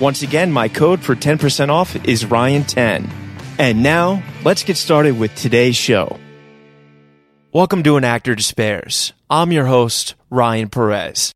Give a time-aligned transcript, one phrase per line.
[0.00, 3.08] Once again, my code for 10% off is Ryan10.
[3.58, 6.18] And now, let's get started with today's show.
[7.52, 9.12] Welcome to An Actor Despairs.
[9.30, 11.32] I'm your host, Ryan Perez.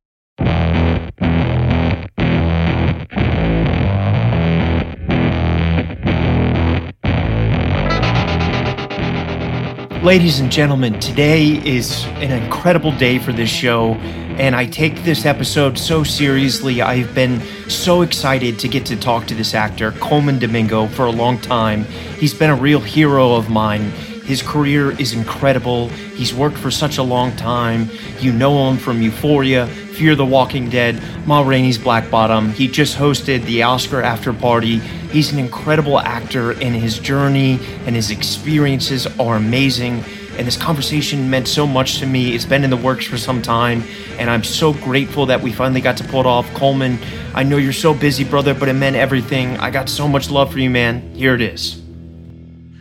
[10.03, 13.95] Ladies and gentlemen, today is an incredible day for this show,
[14.39, 16.81] and I take this episode so seriously.
[16.81, 21.11] I've been so excited to get to talk to this actor, Colman Domingo, for a
[21.11, 21.85] long time.
[22.19, 23.91] He's been a real hero of mine.
[24.25, 25.89] His career is incredible.
[25.89, 27.91] He's worked for such a long time.
[28.21, 32.51] You know him from Euphoria, Fear the Walking Dead, Ma Rainey's Black Bottom.
[32.53, 34.79] He just hosted the Oscar after party.
[35.11, 40.05] He's an incredible actor, and his journey and his experiences are amazing.
[40.39, 42.33] And this conversation meant so much to me.
[42.33, 43.83] It's been in the works for some time,
[44.19, 46.49] and I'm so grateful that we finally got to pull it off.
[46.55, 46.97] Colman,
[47.35, 49.57] I know you're so busy, brother, but it meant everything.
[49.57, 51.13] I got so much love for you, man.
[51.13, 51.83] Here it is.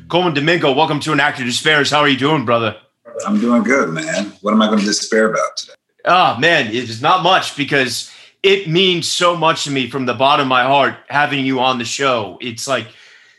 [0.08, 1.90] Colman Domingo, welcome to An Actor Despairs.
[1.90, 2.78] How are you doing, brother?
[3.26, 4.34] I'm doing good, man.
[4.42, 5.74] What am I going to despair about today?
[6.06, 8.12] Oh, man, it's not much because
[8.44, 11.80] it means so much to me from the bottom of my heart having you on
[11.80, 12.38] the show.
[12.40, 12.86] It's like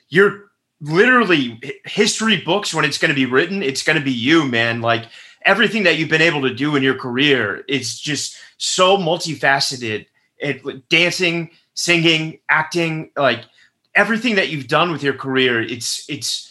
[0.08, 0.47] you're
[0.80, 4.80] literally history books when it's going to be written, it's going to be you, man.
[4.80, 5.06] Like
[5.42, 10.06] everything that you've been able to do in your career, it's just so multifaceted.
[10.38, 13.44] It dancing, singing, acting, like
[13.94, 16.48] everything that you've done with your career, it's it's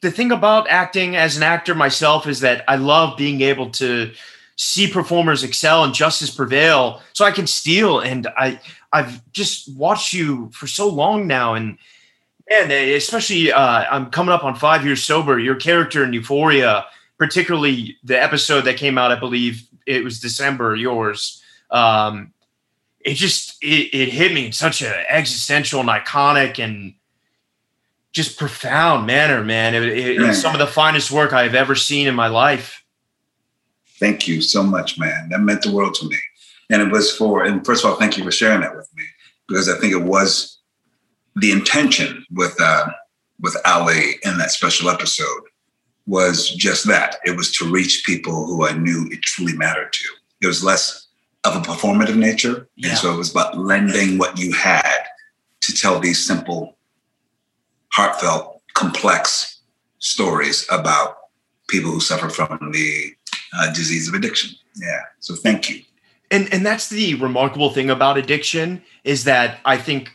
[0.00, 4.12] the thing about acting as an actor myself is that I love being able to
[4.56, 8.00] see performers excel and justice prevail so I can steal.
[8.00, 8.60] And I,
[8.92, 11.54] I've just watched you for so long now.
[11.54, 11.78] And
[12.50, 15.38] man, especially uh, I'm coming up on five years sober.
[15.38, 16.86] Your character in Euphoria,
[17.18, 21.42] particularly the episode that came out, I believe it was December, yours.
[21.70, 22.32] Um,
[23.00, 26.94] it just, it, it hit me in such an existential and iconic and
[28.12, 29.74] just profound manner, man.
[29.74, 32.84] It, it, it's some of the finest work I've ever seen in my life.
[33.98, 35.28] Thank you so much, man.
[35.30, 36.16] That meant the world to me.
[36.70, 39.04] And it was for, and first of all, thank you for sharing that with me
[39.46, 40.57] because I think it was
[41.40, 42.86] the intention with uh,
[43.40, 45.42] with Ali in that special episode
[46.06, 47.16] was just that.
[47.24, 50.04] It was to reach people who I knew it truly mattered to.
[50.42, 51.06] It was less
[51.44, 52.90] of a performative nature, yeah.
[52.90, 55.04] and so it was about lending what you had
[55.60, 56.76] to tell these simple
[57.92, 59.60] heartfelt, complex
[59.98, 61.16] stories about
[61.68, 63.12] people who suffer from the
[63.52, 64.50] uh, disease of addiction.
[64.76, 65.00] Yeah.
[65.20, 65.82] So thank you.
[66.30, 70.10] And and that's the remarkable thing about addiction is that I think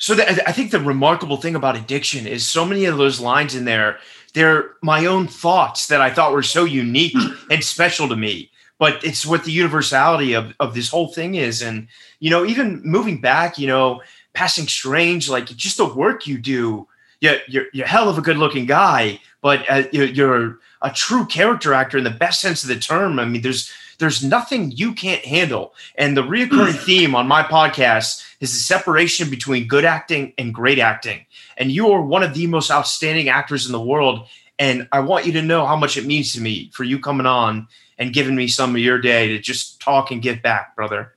[0.00, 3.54] so that I think the remarkable thing about addiction is so many of those lines
[3.54, 4.00] in there
[4.34, 7.34] they're my own thoughts that I thought were so unique hmm.
[7.50, 8.50] and special to me.
[8.78, 11.60] But it's what the universality of, of this whole thing is.
[11.60, 11.86] And,
[12.18, 14.00] you know, even moving back, you know,
[14.32, 16.86] passing strange, like just the work you do
[17.20, 20.90] you're, you're, you're a hell of a good looking guy, but uh, you're, you're a
[20.90, 23.18] true character actor in the best sense of the term.
[23.18, 23.70] I mean, there's
[24.00, 25.74] there's nothing you can't handle.
[25.94, 30.78] And the reoccurring theme on my podcast is the separation between good acting and great
[30.78, 31.24] acting.
[31.56, 34.26] And you are one of the most outstanding actors in the world.
[34.58, 37.26] And I want you to know how much it means to me for you coming
[37.26, 37.68] on
[37.98, 41.14] and giving me some of your day to just talk and give back, brother.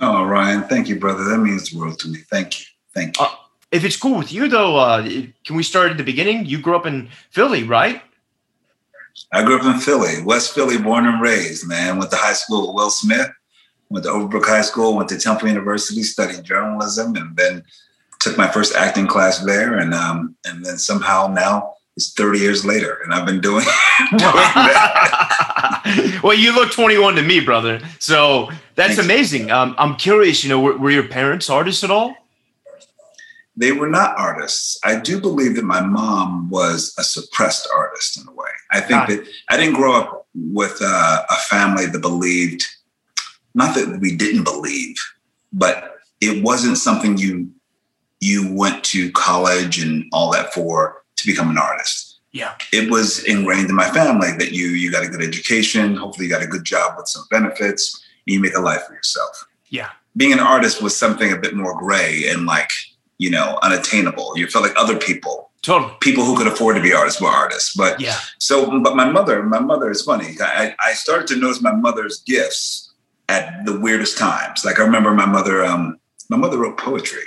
[0.00, 1.24] Oh, Ryan, thank you, brother.
[1.24, 2.18] That means the world to me.
[2.18, 2.66] Thank you.
[2.94, 3.24] Thank you.
[3.24, 3.34] Uh,
[3.72, 5.02] if it's cool with you, though, uh,
[5.44, 6.44] can we start at the beginning?
[6.44, 8.02] You grew up in Philly, right?
[9.32, 11.98] I grew up in Philly, West Philly, born and raised, man.
[11.98, 13.28] Went to high school with Will Smith,
[13.88, 17.64] went to Overbrook High School, went to Temple University, studied journalism, and then
[18.20, 19.78] took my first acting class there.
[19.78, 23.64] And um, and then somehow now it's 30 years later, and I've been doing,
[24.10, 26.20] doing that.
[26.22, 27.80] well, you look 21 to me, brother.
[27.98, 29.04] So that's Thanks.
[29.04, 29.50] amazing.
[29.50, 32.14] Um, I'm curious, you know, were, were your parents artists at all?
[33.56, 34.78] They were not artists.
[34.84, 38.50] I do believe that my mom was a suppressed artist in a way.
[38.70, 42.66] I think that I didn't grow up with a, a family that believed,
[43.54, 44.96] not that we didn't believe,
[45.52, 47.50] but it wasn't something you
[48.20, 52.20] you went to college and all that for to become an artist.
[52.32, 52.54] Yeah.
[52.72, 56.32] It was ingrained in my family that you you got a good education, hopefully you
[56.32, 59.46] got a good job with some benefits, and you make a life for yourself.
[59.68, 59.90] Yeah.
[60.16, 62.70] Being an artist was something a bit more gray and like,
[63.18, 64.32] you know, unattainable.
[64.36, 65.92] You felt like other people Totally.
[66.00, 67.74] People who could afford to be artists were artists.
[67.74, 68.14] But yeah.
[68.38, 70.36] So, but my mother, my mother is funny.
[70.40, 72.94] I, I started to notice my mother's gifts
[73.28, 74.64] at the weirdest times.
[74.64, 75.98] Like I remember my mother, um,
[76.30, 77.24] my mother wrote poetry.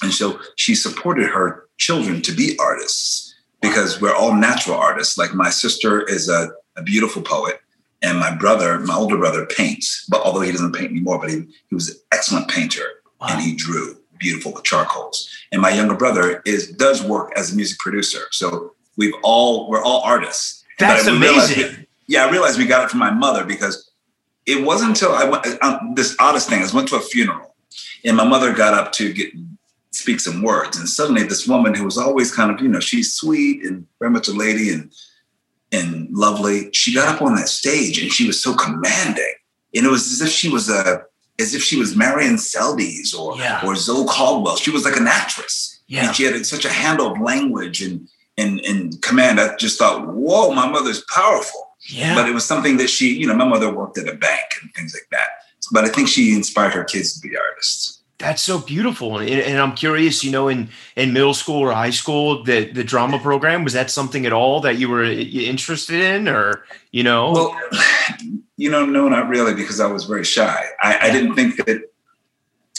[0.00, 5.18] And so she supported her children to be artists because we're all natural artists.
[5.18, 7.60] Like my sister is a, a beautiful poet,
[8.00, 10.06] and my brother, my older brother, paints.
[10.08, 12.86] But although he doesn't paint anymore, but he, he was an excellent painter
[13.20, 13.26] wow.
[13.30, 15.28] and he drew beautiful with charcoals.
[15.50, 18.20] And my younger brother is does work as a music producer.
[18.30, 20.64] So we've all we're all artists.
[20.78, 21.86] That's amazing.
[22.06, 23.90] yeah, I realized we got it from my mother because
[24.46, 26.62] it wasn't until I went um, this oddest thing.
[26.62, 27.54] I went to a funeral,
[28.04, 29.32] and my mother got up to get
[29.92, 33.14] speak some words, and suddenly this woman who was always kind of you know she's
[33.14, 34.92] sweet and very much a lady and
[35.72, 36.70] and lovely.
[36.72, 39.34] She got up on that stage and she was so commanding,
[39.74, 41.04] and it was as if she was a
[41.40, 43.62] as if she was Marion Seldes or yeah.
[43.64, 44.56] or Zoe Caldwell.
[44.56, 45.80] She was like an actress.
[45.86, 46.06] Yeah.
[46.06, 49.40] And she had such a handle of language and and and command.
[49.40, 51.68] I just thought, whoa, my mother's powerful.
[51.88, 52.14] Yeah.
[52.14, 54.72] But it was something that she, you know, my mother worked at a bank and
[54.74, 55.28] things like that.
[55.72, 58.00] But I think she inspired her kids to be artists.
[58.18, 60.22] That's so beautiful, and, and, I'm curious.
[60.22, 63.90] You know, in in middle school or high school, the the drama program was that
[63.90, 67.32] something at all that you were interested in, or you know?
[67.32, 67.60] Well,
[68.60, 70.66] you know, no, not really, because I was very shy.
[70.82, 71.80] I, I didn't think that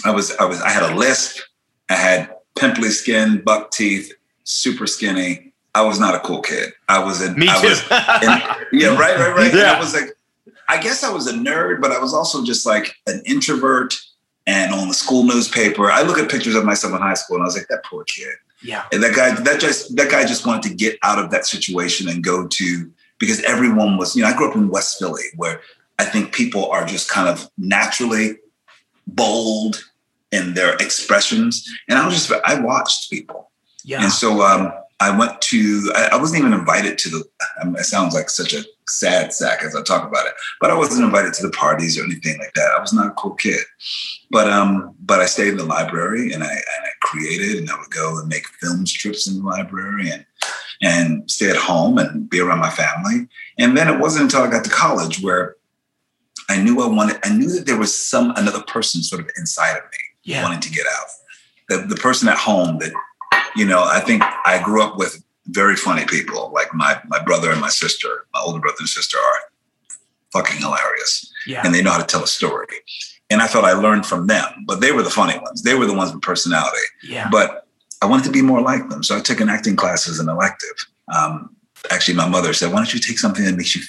[0.05, 0.35] I was.
[0.37, 0.61] I was.
[0.61, 1.39] I had a lisp.
[1.89, 4.13] I had pimply skin, buck teeth,
[4.43, 5.53] super skinny.
[5.73, 6.73] I was not a cool kid.
[6.87, 7.33] I was a.
[7.33, 7.69] Me I too.
[7.69, 7.83] Was,
[8.71, 9.51] yeah, right, right, right.
[9.51, 9.71] Yeah.
[9.71, 10.15] I was like,
[10.69, 13.99] I guess I was a nerd, but I was also just like an introvert
[14.45, 15.89] and on the school newspaper.
[15.89, 18.03] I look at pictures of myself in high school and I was like, that poor
[18.03, 18.35] kid.
[18.61, 18.85] Yeah.
[18.91, 22.07] And that guy, that just that guy just wanted to get out of that situation
[22.07, 22.91] and go to
[23.21, 25.61] because everyone was, you know, I grew up in West Philly where
[25.97, 28.39] I think people are just kind of naturally
[29.07, 29.85] bold
[30.33, 31.65] in their expressions.
[31.87, 33.51] And I was just I watched people.
[33.85, 34.03] Yeah.
[34.03, 37.23] And so um I went to, I, wasn't even invited to the,
[37.59, 40.69] I mean, it sounds like such a sad sack as I talk about it, but
[40.69, 42.73] I wasn't invited to the parties or anything like that.
[42.77, 43.61] I was not a cool kid.
[44.29, 47.79] But um, but I stayed in the library and I and I created and I
[47.79, 50.23] would go and make film strips in the library and
[50.81, 53.27] and stay at home and be around my family.
[53.57, 55.55] And then it wasn't until I got to college where
[56.49, 59.77] I knew I wanted, I knew that there was some another person sort of inside
[59.77, 60.43] of me yeah.
[60.43, 61.07] wanting to get out.
[61.69, 62.91] The, the person at home that
[63.55, 66.51] you know, I think I grew up with very funny people.
[66.53, 69.51] Like my my brother and my sister, my older brother and sister are
[70.31, 71.31] fucking hilarious.
[71.45, 71.61] Yeah.
[71.63, 72.67] And they know how to tell a story.
[73.29, 75.63] And I felt I learned from them, but they were the funny ones.
[75.63, 76.77] They were the ones with personality.
[77.03, 77.29] Yeah.
[77.31, 77.60] But
[78.01, 79.03] I wanted to be more like them.
[79.03, 80.75] So I took an acting class as an elective.
[81.13, 81.55] Um,
[81.91, 83.83] actually, my mother said, why don't you take something that makes you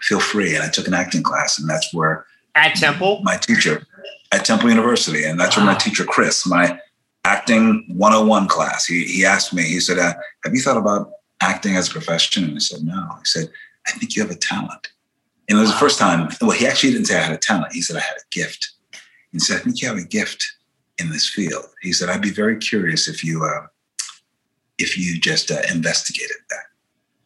[0.00, 0.54] feel free?
[0.54, 3.86] And I took an acting class, and that's where at Temple, my teacher
[4.32, 5.64] at Temple University, and that's wow.
[5.64, 6.78] where my teacher Chris, my
[7.24, 8.84] acting 101 class.
[8.84, 10.14] He, he asked me, he said, uh,
[10.44, 12.44] Have you thought about acting as a profession?
[12.44, 13.08] And I said, No.
[13.18, 13.48] He said,
[13.86, 14.88] I think you have a talent.
[15.48, 15.74] And it was wow.
[15.74, 17.72] the first time, well, he actually didn't say I had a talent.
[17.72, 18.72] He said, I had a gift.
[19.32, 20.52] He said, I think you have a gift
[20.98, 21.66] in this field.
[21.80, 23.66] He said, I'd be very curious if you, uh,
[24.78, 26.64] if you just uh, investigated that.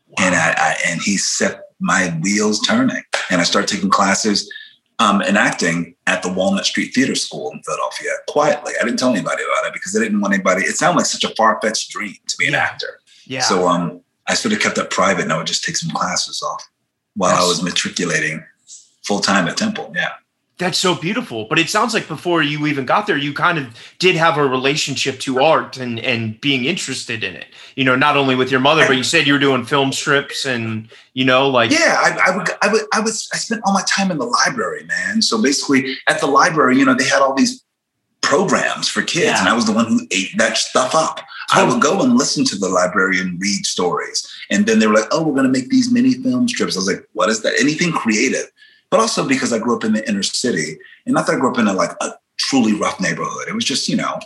[0.09, 0.27] Wow.
[0.27, 3.03] And I, I, and he set my wheels turning.
[3.31, 4.51] And I started taking classes
[4.99, 8.73] um, in acting at the Walnut Street Theater School in Philadelphia quietly.
[8.81, 10.63] I didn't tell anybody about it because I didn't want anybody.
[10.63, 12.59] It sounded like such a far fetched dream to be an yeah.
[12.61, 13.01] actor.
[13.25, 13.41] Yeah.
[13.43, 16.43] So um, I sort of kept that private, and I would just take some classes
[16.43, 16.67] off
[17.15, 17.43] while yes.
[17.43, 18.45] I was matriculating
[19.03, 19.93] full time at Temple.
[19.95, 20.13] Yeah.
[20.59, 21.45] That's so beautiful.
[21.45, 23.67] But it sounds like before you even got there, you kind of
[23.99, 27.47] did have a relationship to art and, and being interested in it.
[27.75, 30.47] You know, not only with your mother, but you said you were doing film strips
[30.47, 31.71] and, you know, like.
[31.71, 34.25] Yeah, I, I would, I would, I was, I spent all my time in the
[34.25, 35.21] library, man.
[35.21, 37.63] So basically at the library, you know, they had all these
[38.23, 39.41] programs for kids, Yeah.
[39.41, 41.21] and I was the one who ate that stuff up.
[41.53, 44.95] I would go and listen to the library and read stories, and then they were
[44.95, 47.43] like, "Oh, we're going to make these mini film strips." I was like, "What is
[47.43, 48.47] that?" Anything creative,
[48.91, 51.51] but also because I grew up in the inner city, and not that I grew
[51.51, 53.49] up in a like a truly rough neighborhood.
[53.49, 54.19] It was just you know,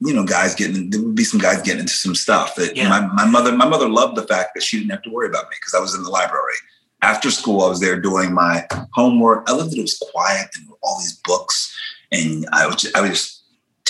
[0.00, 2.88] you know, guys getting there would be some guys getting into some stuff that Yeah.
[2.88, 5.44] my my mother my mother loved the fact that she didn't have to worry about
[5.44, 6.54] me because I was in the library.
[7.02, 9.44] After school, I was there doing my homework.
[9.48, 11.76] I loved that it was quiet and all these books,
[12.10, 13.43] and I would just, I would just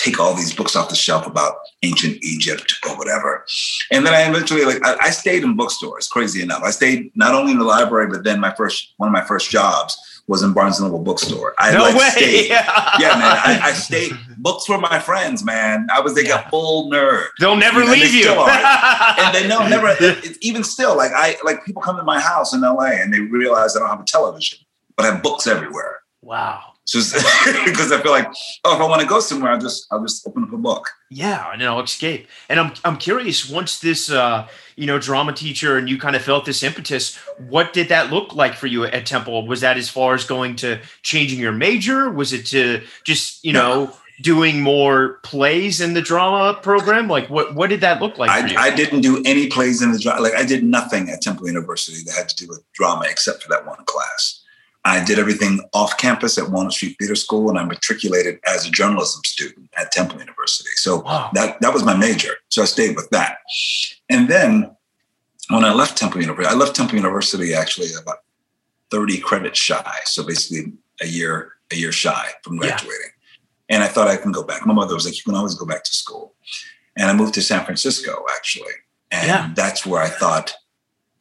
[0.05, 3.45] take all these books off the shelf about ancient Egypt or whatever.
[3.91, 6.07] And then I eventually like I, I stayed in bookstores.
[6.07, 9.13] Crazy enough, I stayed not only in the library, but then my first one of
[9.13, 9.97] my first jobs
[10.27, 11.53] was in Barnes and Noble bookstore.
[11.59, 12.09] I no like way.
[12.09, 12.49] stayed.
[12.99, 13.37] Yeah, man.
[13.45, 14.11] I, I stayed.
[14.37, 15.87] Books were my friends, man.
[15.93, 16.47] I was like Yeah.
[16.47, 17.27] a full nerd.
[17.39, 18.29] They'll never You know, leave you.
[19.21, 19.95] And they know never.
[19.99, 23.19] It's even still like I like people come to my house in LA and they
[23.19, 24.59] realize I don't have a television,
[24.95, 25.99] but I have books everywhere.
[26.21, 26.61] wow.
[26.93, 28.27] It's- because I feel like,
[28.63, 30.89] oh, if I want to go somewhere, I'll just I'll just open up a book.
[31.09, 32.27] Yeah, and then I'll escape.
[32.49, 33.49] And I'm I'm curious.
[33.49, 37.17] Once this, uh, you know, drama teacher, and you kind of felt this impetus.
[37.49, 39.47] What did that look like for you at Temple?
[39.47, 42.09] Was that as far as going to changing your major?
[42.11, 47.07] Was it to just you know doing more plays in the drama program?
[47.07, 48.57] Like what what did that look like for you?
[48.57, 50.21] I, I didn't do any plays in the drama.
[50.21, 53.49] Like I did nothing at Temple University that had to do with drama except for
[53.49, 54.41] that one class.
[54.87, 58.71] I did everything off campus at Walnut Street Theater School, and I matriculated as a
[58.71, 60.69] journalism student at Temple University.
[60.75, 61.31] So Wow.
[61.33, 62.35] that that was my major.
[62.49, 63.39] So I stayed with that.
[64.09, 64.75] And then
[65.49, 68.19] when I left Temple University, I left Temple University actually about
[68.91, 69.93] 30 credits shy.
[70.05, 72.61] So basically a year, a year shy from Yeah.
[72.69, 73.11] graduating.
[73.69, 74.65] And I thought I can go back.
[74.67, 76.35] My mother was like, you can always go back to school.
[76.95, 78.73] And I moved to San Francisco actually.
[79.09, 79.49] And Yeah.
[79.55, 80.53] that's where I thought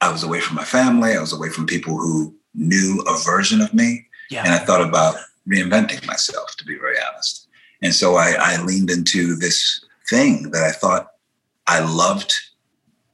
[0.02, 1.16] I was away from my family.
[1.16, 4.06] I was away from people who knew a version of me.
[4.30, 4.44] yeah.
[4.44, 5.16] And I thought about
[5.48, 7.48] reinventing myself, to be very honest.
[7.82, 11.08] And so I, I leaned into this thing that I thought
[11.66, 12.34] I loved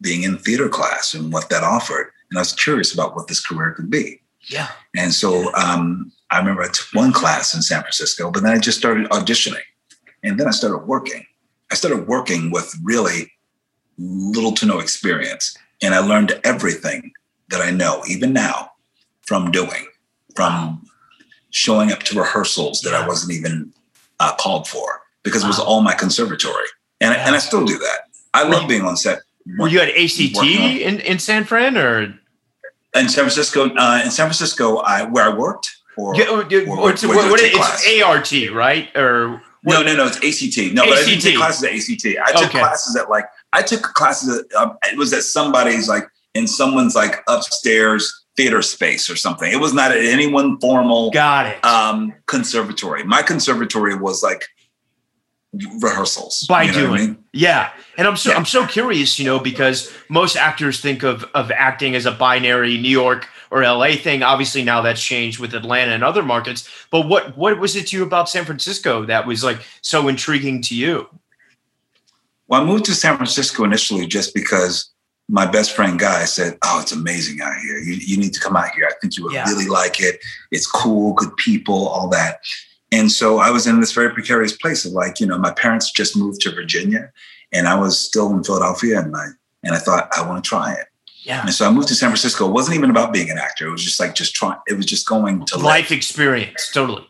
[0.01, 2.13] being in theater class and what that offered.
[2.31, 4.21] And I was curious about what this career could be.
[4.49, 4.69] yeah.
[4.97, 8.59] And so um, I remember I took one class in San Francisco, but then I
[8.59, 9.63] just started auditioning.
[10.23, 11.25] And then I started working.
[11.71, 13.33] I started working with really
[13.99, 15.57] little to no experience.
[15.83, 17.13] And I learned everything
[17.51, 18.70] that I know, even now,
[19.31, 19.87] from doing,
[20.35, 20.85] from
[21.51, 23.73] showing up to rehearsals that I wasn't even
[24.19, 26.67] uh, called for because it was all my conservatory.
[27.01, 28.09] And, I, and I still do that.
[28.35, 29.21] I love being on set.
[29.57, 33.73] Were you at ACT in, in San Fran or in San Francisco?
[33.77, 36.43] Uh, in San Francisco, I where I worked, or yeah, or-
[36.77, 38.03] what's- or what- what- it's?
[38.03, 38.89] ART, right?
[38.97, 40.09] Or No, no, no.
[40.13, 40.75] It's ACT.
[40.75, 42.17] No, but I didn't take classes at ACT.
[42.27, 42.59] I took Okay.
[42.59, 46.97] classes at like I took classes at um, it was at somebody's like in someone's
[46.97, 49.53] like upstairs theater space or something.
[49.53, 51.65] It was not at any one formal got it.
[51.65, 53.05] um, conservatory.
[53.05, 54.47] My conservatory was like
[55.81, 57.25] rehearsals by you know doing I mean?
[57.33, 58.37] yeah and i'm so Yeah.
[58.37, 62.79] i'm so curious you know because most actors think of of acting as a binary
[62.79, 67.09] new york or la thing obviously now that's changed with atlanta and other markets but
[67.09, 70.77] what what was it to you about san francisco that was like so intriguing to
[70.77, 71.09] you
[72.47, 74.93] Well, I moved to San Francisco initially just because
[75.31, 77.79] my best friend Guy said, "Oh, it's amazing out here.
[77.79, 78.87] You, you need to come out here.
[78.87, 79.49] I think you would Yeah.
[79.49, 80.21] really like it.
[80.51, 82.41] It's cool, good people, all that."
[82.93, 85.93] And so I was in this very precarious place of like, you know, my parents
[85.93, 87.11] just moved to Virginia,
[87.53, 89.27] and I was still in Philadelphia, and I
[89.63, 90.87] and I thought I want to try it.
[91.23, 92.49] yeah And so I moved to San Francisco.
[92.49, 93.67] It wasn't even about being an actor.
[93.69, 94.59] It was just like just trying.
[94.67, 95.65] It was just going to live.
[95.65, 97.07] life experience totally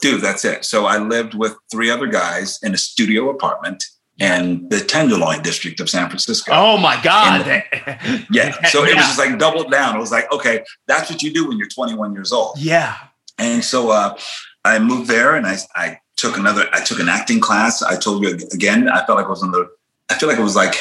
[0.00, 0.64] Dude, that's it.
[0.64, 3.84] So I lived with three other guys in a studio apartment
[4.18, 6.50] in the Tenderloin district of San Francisco.
[6.52, 7.46] oh my god
[8.30, 8.52] Yeah.
[8.66, 9.94] So it was just like doubled down.
[9.96, 12.58] It was like, okay, that's what you do when you're 21 years old.
[12.58, 12.96] yeah
[13.38, 14.18] And so uh,
[14.64, 17.82] I moved there and I, I took another, I took an acting class.
[17.82, 19.68] I told you again, I felt like I was on the,
[20.10, 20.74] I feel like it was like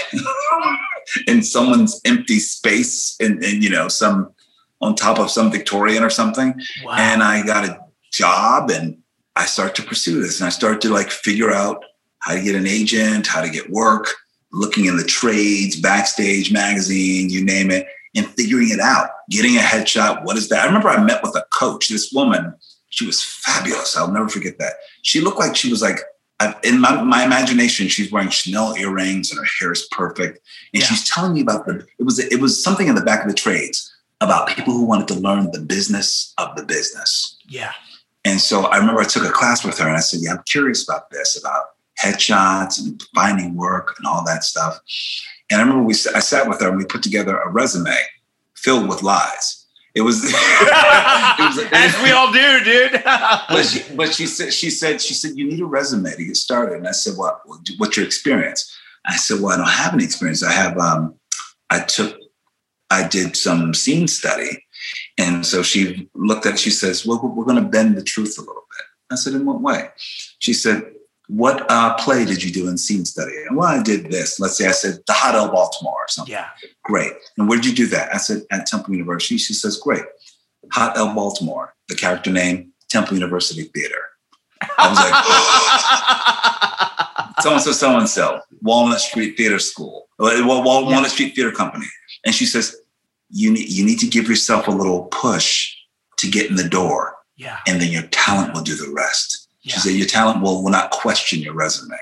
[1.27, 4.33] in someone's empty space in, in, you know, some,
[4.81, 6.59] on top of some Victorian or something.
[6.83, 7.79] wow And I got a
[8.11, 8.97] job and
[9.35, 11.83] I start to pursue this and I start to like figure out
[12.27, 14.07] how to get an agent, how to get work,
[14.51, 19.59] looking in the trades, backstage magazine, you name it, and figuring it out, getting a
[19.61, 20.25] headshot.
[20.25, 20.63] What is that?
[20.63, 22.53] I remember I met with a coach, this woman,
[22.89, 23.95] she was fabulous.
[23.95, 24.73] I'll never forget that.
[25.03, 25.99] She looked like she was like,
[26.63, 30.39] in my, my imagination, she's wearing Chanel earrings and her hair is perfect.
[30.73, 30.87] And Yeah.
[30.89, 33.33] she's telling me about the, it was, it was something in the back of the
[33.35, 37.37] trades about people who wanted to learn the business of the business.
[37.47, 37.71] yeah
[38.25, 40.43] And so I remember I took a class with her and I said, Yeah, I'm
[40.45, 41.63] curious about this, about
[42.01, 44.79] headshots and finding work and all that stuff.
[45.49, 47.95] And I remember we I sat with her and we put together a resume
[48.55, 49.65] filled with lies.
[49.95, 53.01] It was, it was as we all do, dude.
[53.03, 56.37] but, she, but she said she said she said you need a resume to get
[56.37, 57.41] started, and I said, "What?
[57.77, 58.71] What's your experience?"
[59.05, 60.43] I said, "Well, I don't have any experience.
[60.43, 60.77] I have.
[60.77, 61.15] Um,
[61.69, 62.15] I took,
[62.91, 64.65] I did some scene study,
[65.17, 66.59] and so she looked at.
[66.59, 69.45] She says, "Well, we're going to bend the truth a little bit." I said, "In
[69.45, 69.89] what way?"
[70.37, 70.83] She said,
[71.27, 74.39] "What uh, play did you do in scene study?" And well, I did this.
[74.39, 76.33] Let's say I said the Hot L Baltimore or something.
[76.33, 76.49] Yeah.
[76.83, 77.13] Great.
[77.37, 78.13] And where did you do that?
[78.13, 79.37] I said at Temple University.
[79.37, 80.03] She says, "Great."
[80.73, 81.73] Hot L Baltimore.
[81.87, 84.03] The character name Temple University Theater.
[84.77, 84.97] I was
[87.35, 91.07] like, so and so, so and so, Walnut Street Theater School, well, Walnut yeah.
[91.07, 91.85] Street Theater Company.
[92.25, 92.75] And she says,
[93.29, 95.75] you need, you need to give yourself a little push
[96.17, 97.15] to get in the door.
[97.35, 97.59] Yeah.
[97.67, 99.46] And then your talent will do the rest.
[99.67, 99.73] Yeah.
[99.73, 101.97] She said, your talent will, will not question your resume.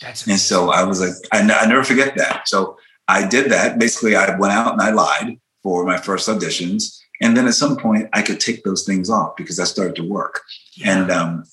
[0.00, 2.48] That's and so I was like, I, I never forget that.
[2.48, 3.78] So I did that.
[3.78, 6.98] Basically, I went out and I lied for my first auditions.
[7.20, 10.08] And then at some point, I could take those things off because I started to
[10.08, 10.40] work.
[10.74, 11.02] Yeah.
[11.02, 11.44] And um,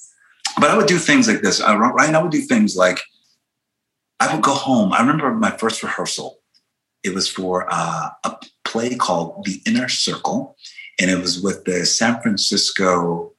[0.60, 1.60] but I would do things like this.
[1.60, 3.00] I, right now, I would do things like
[4.20, 4.94] I would go home.
[4.94, 6.40] I remember my first rehearsal.
[7.04, 10.56] It was for uh, a play called The Inner Circle,
[11.00, 13.34] and it was with the San Francisco.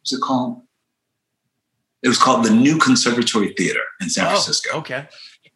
[0.00, 0.62] What's it called?
[2.02, 4.78] It was called the New Conservatory Theater in San oh, Francisco.
[4.78, 5.08] Okay.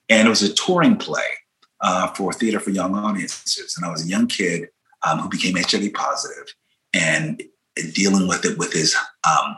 [0.08, 1.22] And it was a touring play
[1.80, 3.74] uh, for theater for young audiences.
[3.76, 4.68] And I was a young kid
[5.06, 6.54] um, who became HIV positive
[6.92, 7.42] and
[7.92, 8.94] dealing with it with his,
[9.26, 9.56] um,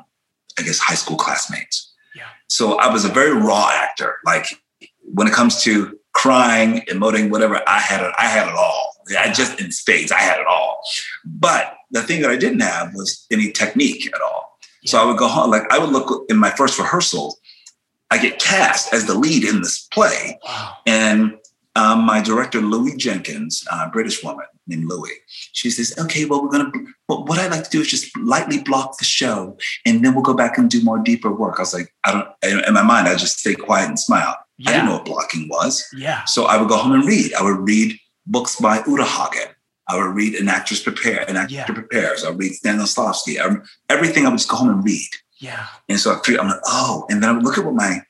[0.59, 1.93] I guess, high school classmates.
[2.14, 2.25] Yeah.
[2.49, 4.17] So I was a very raw actor.
[4.25, 4.47] Like
[5.00, 8.12] when it comes to crying, emoting, whatever, I had it.
[8.19, 8.91] I had it all.
[9.19, 10.81] I just in spades, I had it all.
[11.25, 14.54] But the thing that I didn't have was any technique at all.
[14.85, 14.91] Yeah.
[14.91, 17.38] So I would go home, like I would look in my first rehearsal.
[18.11, 20.76] I get cast as the lead in this play, wow.
[20.87, 21.37] and
[21.76, 25.11] um, my director, Louie Jenkins, a British woman named Louie,
[25.53, 28.62] she says, okay, well, we're going to, what I'd like to do is just lightly
[28.62, 31.57] block the show and then we'll go back and do more deeper work.
[31.59, 34.37] I was like, I don't, in my mind, I just stay quiet and smile.
[34.57, 34.71] Yeah.
[34.71, 35.85] I didn't know what blocking was.
[35.97, 36.25] Yeah.
[36.25, 37.35] So I would go home and read.
[37.35, 39.54] I would read books by Uta Hagen.
[39.88, 41.67] I would read An Actress Prepare, An Actor yeah.
[41.67, 42.25] Prepares.
[42.25, 43.38] I would read Stanislavski.
[43.38, 43.57] I,
[43.91, 45.09] everything I would just go home and read.
[45.38, 45.66] Yeah.
[45.88, 48.03] And so I, I'm like, oh, and then I would look at what my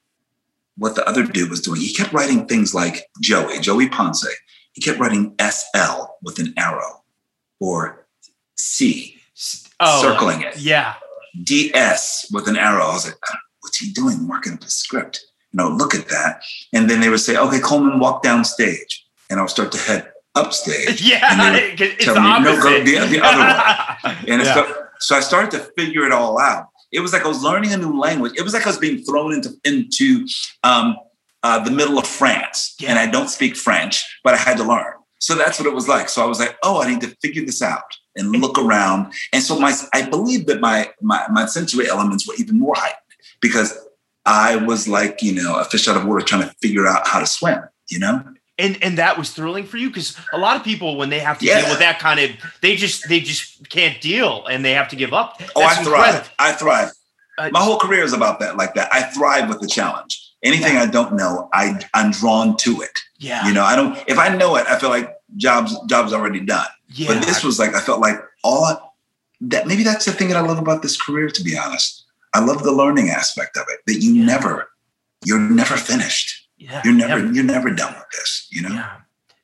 [0.76, 1.80] what the other dude was doing.
[1.80, 4.26] He kept writing things like Joey, Joey Ponce.
[4.72, 7.04] He kept writing SL with an arrow
[7.60, 8.06] or
[8.56, 9.16] C,
[9.80, 10.58] oh, circling it.
[10.58, 10.94] Yeah.
[11.42, 12.84] DS with an arrow.
[12.84, 13.16] I was like,
[13.60, 15.24] what's he doing marking up the script?
[15.52, 16.42] You know, look at that.
[16.72, 19.06] And then they would say, okay, Colman, walk down stage.
[19.30, 21.02] And I would start to head upstage.
[21.04, 21.20] Yeah.
[21.78, 24.16] it's the me, no, go the, the other one.
[24.28, 24.72] And yeah.
[24.98, 26.68] so I started to figure it all out.
[26.92, 28.32] It was like I was learning a new language.
[28.36, 30.26] It was like I was being thrown into into
[30.62, 30.96] um,
[31.42, 32.90] uh, the middle of France, yeah.
[32.90, 34.94] and I don't speak French, but I had to learn.
[35.18, 36.08] So that's what it was like.
[36.08, 39.12] So I was like, oh, I need to figure this out and look around.
[39.32, 43.00] And so my, I believe that my my my sensory elements were even more heightened
[43.40, 43.76] because
[44.24, 47.20] I was like, you know, a fish out of water trying to figure out how
[47.20, 47.60] to swim.
[47.90, 48.22] You know
[48.58, 51.38] and and that was thrilling for you because a lot of people when they have
[51.38, 51.60] to yeah.
[51.60, 54.96] deal with that kind of they just they just can't deal and they have to
[54.96, 55.38] give up.
[55.38, 56.32] That's oh, I thrive.
[56.38, 56.90] I thrive.
[57.36, 58.92] Uh, My whole career is about that, like that.
[58.92, 60.20] I thrive with the challenge.
[60.42, 60.82] Anything yeah.
[60.82, 62.98] I don't know, I I'm drawn to it.
[63.18, 63.46] Yeah.
[63.46, 63.98] You know, I don't.
[64.06, 66.66] If I know it, I feel like jobs jobs already done.
[66.90, 67.08] Yeah.
[67.08, 68.94] But this was like I felt like all
[69.40, 69.66] that.
[69.66, 71.28] Maybe that's the thing that I love about this career.
[71.28, 73.80] To be honest, I love the learning aspect of it.
[73.86, 74.26] That you yeah.
[74.26, 74.68] never,
[75.24, 77.32] you're never finished yeah, you're never yeah.
[77.32, 78.70] you're never done with this, you know.
[78.70, 78.96] Yeah.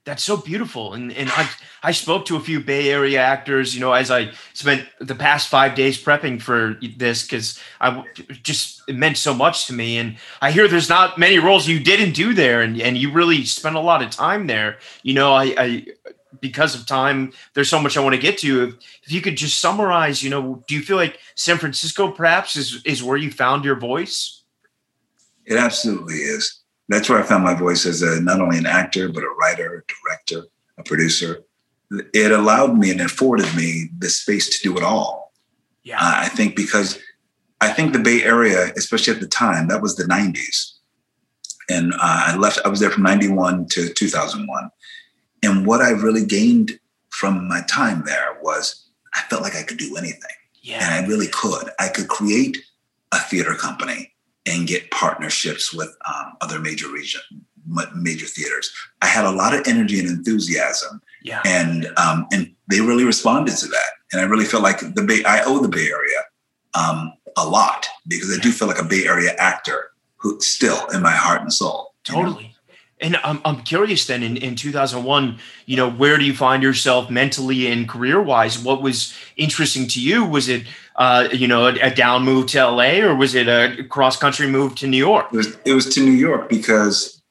[0.06, 0.94] That's so beautiful.
[0.94, 1.50] And and I
[1.82, 5.48] I spoke to a few Bay Area actors, you know, as I spent the past
[5.48, 8.04] five days prepping for this because I
[8.42, 9.98] just it meant so much to me.
[9.98, 13.44] And I hear there's not many roles you didn't do there, and and you really
[13.44, 14.78] spent a lot of time there.
[15.02, 15.86] You know, I, I
[16.40, 18.64] because of time, there's so much I want to get to.
[18.64, 22.56] If, if you could just summarize, you know, do you feel like San Francisco perhaps
[22.56, 24.42] is is where you found your voice?
[25.44, 26.59] It absolutely is
[26.90, 29.84] that's where I found my voice as a not only an actor, but a writer,
[29.86, 31.44] a director, a producer.
[31.90, 35.32] It allowed me and afforded me the space to do it all.
[35.84, 35.98] Yeah.
[35.98, 36.98] Uh, I think because
[37.60, 40.72] I think the Bay Area, especially at the time, that was the 90s.
[41.68, 44.70] And uh, I left, I was there from 91 to 2001.
[45.44, 46.78] And what I really gained
[47.10, 50.36] from my time there was I felt like I could do anything.
[50.60, 50.78] Yeah.
[50.82, 51.70] And I really could.
[51.78, 52.58] I could create
[53.12, 54.09] a theater company
[54.46, 57.20] and get partnerships with um, other major region
[57.94, 58.72] major theaters.
[59.02, 61.42] I had a lot of energy and enthusiasm, yeah.
[61.44, 63.90] and um, and they really responded to that.
[64.12, 65.22] And I really feel like the Bay.
[65.24, 66.24] I owe the Bay Area
[66.74, 71.02] um, a lot because I do feel like a Bay Area actor who still in
[71.02, 71.94] my heart and soul.
[72.04, 72.54] Totally.
[73.00, 77.10] And I'm, I'm curious then in, in 2001, you know, where do you find yourself
[77.10, 78.58] mentally and career wise?
[78.58, 80.24] What was interesting to you?
[80.24, 83.84] Was it, uh, you know, a, a, down move to LA or was it a
[83.84, 85.26] cross country move to New York?
[85.32, 87.22] It was, it was to New York because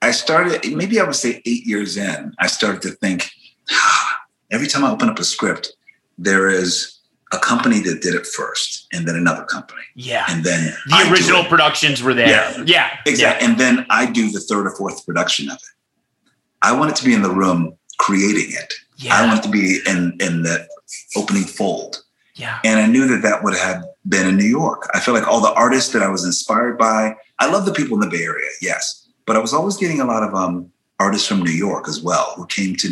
[0.00, 3.30] I started, maybe I would say eight years in, I started to think,
[4.50, 5.72] every time I open up a script,
[6.16, 6.98] there is
[7.32, 9.82] a company that did it first and then another company.
[9.94, 10.26] Yeah.
[10.28, 12.28] And then the I original productions were there.
[12.28, 12.62] Yeah.
[12.66, 12.98] Yeah.
[13.06, 13.46] Exactly.
[13.46, 13.50] Yeah.
[13.50, 16.30] And then I do the third or fourth production of it.
[16.62, 18.74] I wanted to be in the room creating it.
[18.96, 19.16] Yeah.
[19.16, 20.68] I wanted to be in, in the
[21.16, 22.02] opening fold.
[22.34, 22.58] Yeah.
[22.64, 24.88] And I knew that that would have been in New York.
[24.94, 27.94] I feel like all the artists that I was inspired by, I love the people
[27.94, 29.08] in the Bay Area, yes.
[29.26, 32.32] But I was always getting a lot of um, artists from New York as well
[32.36, 32.88] who came to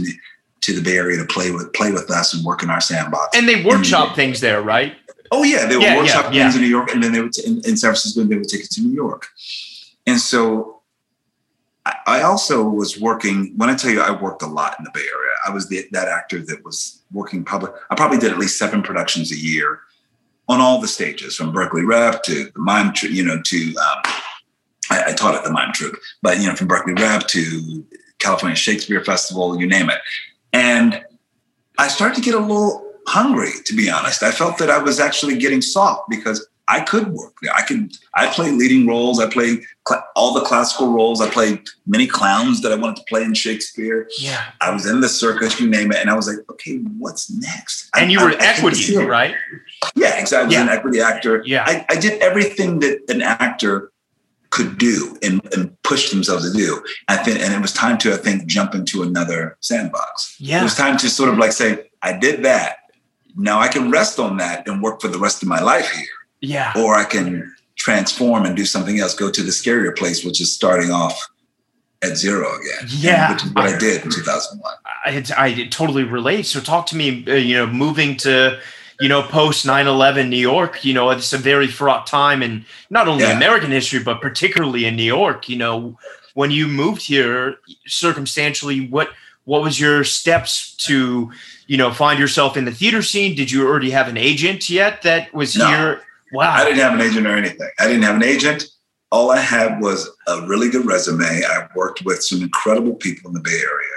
[0.63, 3.37] to the Bay Area to play with play with us and work in our sandbox.
[3.37, 4.95] And they workshop things there, right?
[5.31, 6.61] Oh yeah, they would yeah, workshop yeah, things yeah.
[6.61, 8.49] in New York, and then they would t- in, in, San Francisco, and they would
[8.49, 9.29] take it to New York.
[10.07, 10.83] And so,
[11.87, 13.55] I, I, also was working.
[13.57, 15.31] When I tell you, I worked a lot in the Bay Area.
[15.47, 17.73] I was the, that actor that was working public.
[17.91, 19.81] I probably did at least seven productions a year
[20.49, 24.03] on all the stages, from Berkeley Rep to the Mime, you know, to um,
[24.91, 27.87] I, I, taught at the Mime Troupe, but you know, from Berkeley Rep to
[28.19, 30.01] California Shakespeare Festival, you name it.
[30.61, 31.05] And
[31.79, 34.23] I started to get a little hungry, to be honest.
[34.23, 37.35] I felt that I was actually getting soft because I could work.
[37.53, 37.97] I could.
[38.15, 39.19] I played leading roles.
[39.19, 41.21] I played cl- all the classical roles.
[41.21, 44.09] I played many clowns that I wanted to play in Shakespeare.
[44.21, 44.53] Yeah.
[44.61, 47.91] I was in the circus, you name it, and I was like, okay, what's next?
[47.97, 49.35] And I, you were I, equity, I right?
[49.97, 50.55] Yeah, exactly.
[50.55, 50.63] Yeah.
[50.63, 51.43] an equity actor.
[51.45, 51.65] Yeah.
[51.67, 53.91] I, I did everything that an actor
[54.51, 56.83] could do and, and push themselves to do.
[57.09, 60.37] I think, and it was time to, I think, jump into another sandbox.
[60.39, 60.61] Yeah.
[60.61, 62.79] It was time to sort of like say, I did that.
[63.37, 66.07] Now I can rest on that and work for the rest of my life here.
[66.41, 66.73] Yeah.
[66.77, 70.53] Or I can transform and do something else, go to the scarier place, which is
[70.53, 71.29] starting off
[72.03, 72.89] at zero again.
[72.89, 73.33] Yeah.
[73.33, 74.75] Which is what I, I did in 2001.
[75.05, 76.47] I, I totally relate.
[76.47, 78.61] So talk to me, uh, you know, moving to,
[79.01, 83.09] you know, post 9-11 New York, you know, it's a very fraught time in not
[83.09, 83.37] only yeah.
[83.37, 85.99] American history, but particularly in New York, you know,
[86.35, 89.11] when you moved here circumstantially, what,
[89.45, 91.33] what was your steps to,
[91.67, 93.35] you know, find yourself in the theater scene?
[93.35, 96.03] Did you already have an agent yet that was no, here?
[96.33, 96.53] Wow.
[96.53, 97.71] I didn't have an agent or anything.
[97.79, 98.65] I didn't have an agent.
[99.11, 101.25] All I had was a really good resume.
[101.25, 103.97] I worked with some incredible people in the Bay Area.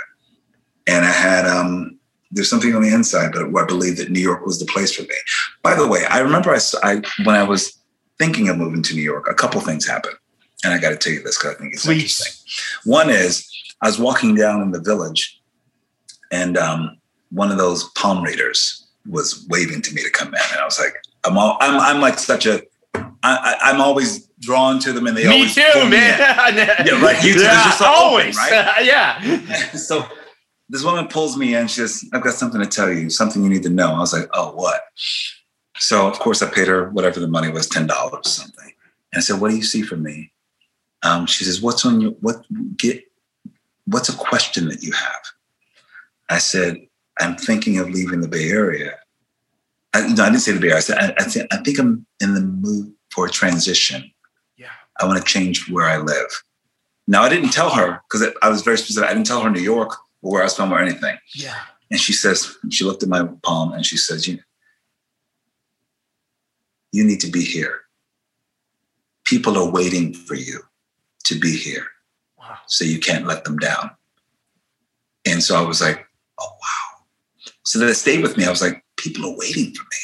[0.87, 1.99] And I had um,
[2.33, 5.03] there's something on the inside, but I believe that New York was the place for
[5.03, 5.15] me.
[5.61, 7.77] By the way, I remember I, I when I was
[8.19, 10.17] thinking of moving to New York, a couple things happened,
[10.63, 12.19] and I got to tell you this because I think it's Please.
[12.19, 12.91] interesting.
[12.91, 13.49] One is
[13.81, 15.41] I was walking down in the village,
[16.31, 16.97] and um,
[17.31, 20.79] one of those palm readers was waving to me to come in, and I was
[20.79, 22.63] like, I'm all, I'm I'm like such a
[23.23, 26.19] I, I'm always drawn to them, and they me always too, man.
[26.19, 27.23] yeah, right.
[27.23, 28.79] You yeah, always, open, right?
[28.85, 29.71] yeah.
[29.71, 30.05] so
[30.73, 31.67] this woman pulls me in.
[31.67, 33.93] She says, I've got something to tell you, something you need to know.
[33.93, 34.81] I was like, oh, what?
[35.77, 38.71] So, of course, I paid her whatever the money was, $10 or something.
[39.11, 40.31] And I said, what do you see from me?
[41.03, 42.43] Um, she says, what's on your, what,
[42.75, 43.03] get,
[43.85, 45.21] what's a question that you have?
[46.31, 46.87] I said,
[47.19, 48.97] I'm thinking of leaving the Bay Area.
[49.93, 50.77] I, no, I didn't say the Bay Area.
[50.77, 54.11] I said, I, I, th- I think I'm in the mood for a transition.
[54.57, 54.71] Yeah.
[54.99, 56.43] I want to change where I live.
[57.05, 59.07] Now, I didn't tell her because I was very specific.
[59.07, 61.17] I didn't tell her New York or where I was from or anything.
[61.35, 61.59] Yeah.
[61.91, 64.39] And she says, she looked at my palm and she says, you,
[66.91, 67.81] you need to be here.
[69.25, 70.61] People are waiting for you
[71.25, 71.85] to be here.
[72.37, 72.57] Wow.
[72.67, 73.91] So you can't let them down.
[75.25, 76.05] And so I was like,
[76.39, 77.05] oh, wow.
[77.63, 78.45] So that stayed with me.
[78.45, 79.97] I was like, people are waiting for me.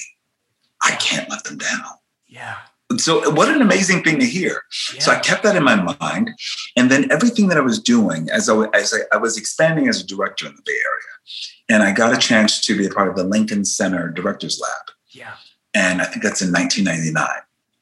[0.83, 1.83] I can't let them down.
[2.27, 2.55] Yeah
[2.97, 5.01] so what an amazing thing to hear yeah.
[5.01, 6.31] so i kept that in my mind
[6.75, 10.01] and then everything that i was doing as I, as I, I, was expanding as
[10.01, 13.07] a director in the bay area and i got a chance to be a part
[13.07, 15.33] of the lincoln center directors lab yeah
[15.73, 17.27] and i think that's in 1999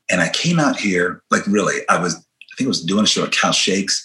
[0.10, 3.08] and i came out here like really i was i think i was doing a
[3.08, 4.04] show at cal shakes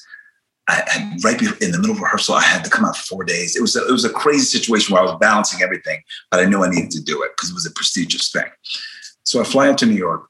[0.69, 3.25] I, I right in the middle of rehearsal, I had to come out for four
[3.25, 3.57] days.
[3.57, 6.45] It was a, it was a crazy situation where I was balancing everything, but I
[6.45, 8.49] knew I needed to do it because it was a prestigious thing.
[9.25, 10.29] So I fly out to New York,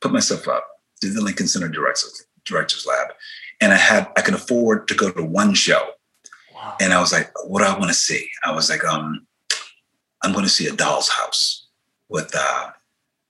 [0.00, 0.66] put myself up,
[1.00, 3.08] did the Lincoln Center Directors, Directors Lab.
[3.60, 5.90] And I had, I could afford to go to one show.
[6.54, 6.76] Wow.
[6.80, 8.28] And I was like, what do I want to see?
[8.44, 9.26] I was like, um,
[10.22, 11.66] I'm going to see a doll's house
[12.08, 12.70] with uh,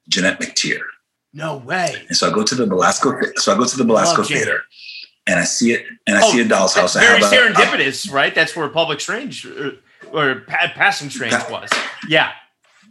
[0.09, 0.83] Janet McTeer.
[1.33, 1.95] No way.
[2.09, 4.63] And so I go to the Belasco, so I go to the Belasco Theater
[5.27, 6.95] and I see it, and I oh, see a doll's house.
[6.95, 8.35] Very serendipitous, a, right?
[8.35, 11.69] That's where Public Strange or, uh, or Passing Strange was.
[12.09, 12.33] Yeah.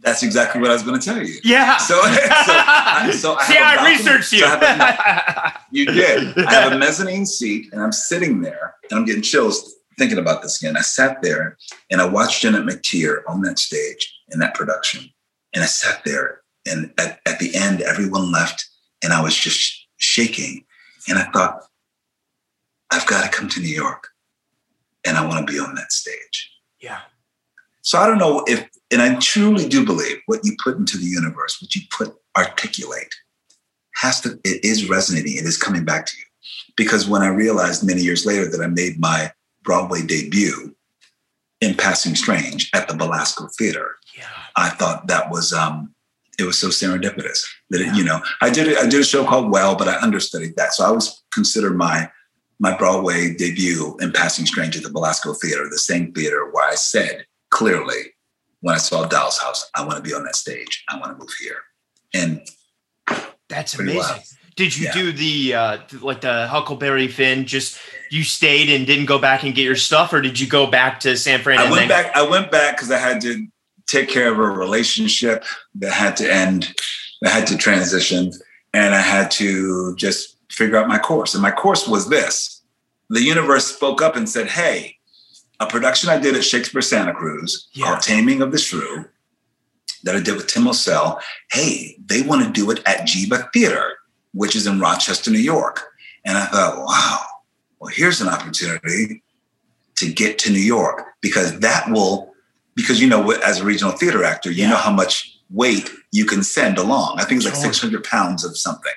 [0.02, 1.38] That's exactly what I was going to tell you.
[1.44, 1.76] Yeah.
[1.76, 4.38] So, so, I, so I See, I researched you.
[4.40, 6.38] so I have a- you did.
[6.38, 10.40] I have a mezzanine seat, and I'm sitting there, and I'm getting chills thinking about
[10.42, 10.76] this again.
[10.76, 11.58] I sat there,
[11.90, 15.10] and I watched Janet McTeer on that stage in that production,
[15.54, 18.66] and I sat there, and at, at the end, everyone left,
[19.04, 20.64] and I was just shaking,
[21.08, 21.60] and I thought,
[22.90, 24.08] I've got to come to New York,
[25.06, 26.50] and I want to be on that stage.
[26.80, 27.00] yeah.
[27.82, 31.06] So I don't know if, and I truly do believe what you put into the
[31.06, 33.14] universe, what you put articulate,
[33.96, 35.36] has to, it is resonating.
[35.36, 36.24] It is coming back to you.
[36.76, 40.74] Because when I realized many years later that I made my Broadway debut
[41.60, 44.24] in Passing Strange at the Belasco Theater, Yeah.
[44.56, 45.94] I thought that was, um,
[46.38, 47.94] it was so serendipitous that it, Yeah.
[47.96, 50.72] you know, I did, I did a show called Well, but I understudied that.
[50.72, 52.10] So I was considered my,
[52.58, 56.74] my Broadway debut in Passing Strange at the Belasco Theater, the same theater where I
[56.74, 58.14] said clearly
[58.60, 60.84] when I saw Doll's House, I want to be on that stage.
[60.88, 61.62] I want to move here.
[62.14, 62.46] And
[63.48, 63.98] That's amazing.
[64.00, 64.20] wild.
[64.56, 64.92] Did you Yeah.
[64.92, 67.46] do the uh like the Huckleberry Finn?
[67.46, 67.78] Just
[68.10, 71.00] you stayed and didn't go back and get your stuff, or did you go back
[71.00, 71.58] to San Fran?
[71.58, 72.14] I went back.
[72.16, 73.46] I went back because I had to
[73.86, 75.44] take care of a relationship
[75.76, 76.74] that had to end,
[77.22, 78.32] that had to transition,
[78.74, 81.34] and I had to just figure out my course.
[81.34, 82.62] And my course was this:
[83.08, 84.98] the universe spoke up and said, "Hey,
[85.60, 87.86] a production I did at Shakespeare Santa Cruz Yeah.
[87.86, 89.04] called Taming of the Shrew
[90.02, 91.20] that I did with Tim Ocel.
[91.52, 93.98] Hey, they want to do it at Geva Theater,
[94.32, 95.84] which is in Rochester, New York."
[96.24, 97.24] And I thought, wow,
[97.78, 99.22] well, here's an opportunity
[99.96, 102.32] to get to New York because that will,
[102.74, 104.70] because you know, as a regional theater actor, you Yeah.
[104.70, 107.18] know how much weight you can send along.
[107.20, 108.92] I think it's like 600 pounds of something.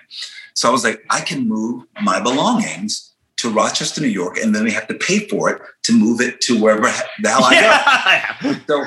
[0.54, 3.13] So I was like, I can move my belongings
[3.44, 6.42] to Rochester, New York, and then we have to pay for it to move it
[6.42, 6.90] to wherever
[7.22, 7.54] the hell I
[8.42, 8.50] go.
[8.50, 8.60] yeah.
[8.68, 8.84] So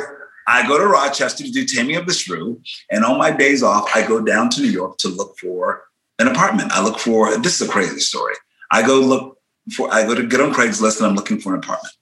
[0.48, 3.88] I go to Rochester to do Taming of the Shrew, and on my days off,
[3.94, 5.84] I go down to New York to look for
[6.18, 6.72] an apartment.
[6.72, 8.34] I look for this is a crazy story.
[8.70, 9.38] I go look
[9.76, 11.94] for I go to get on Craigslist and I'm looking for an apartment.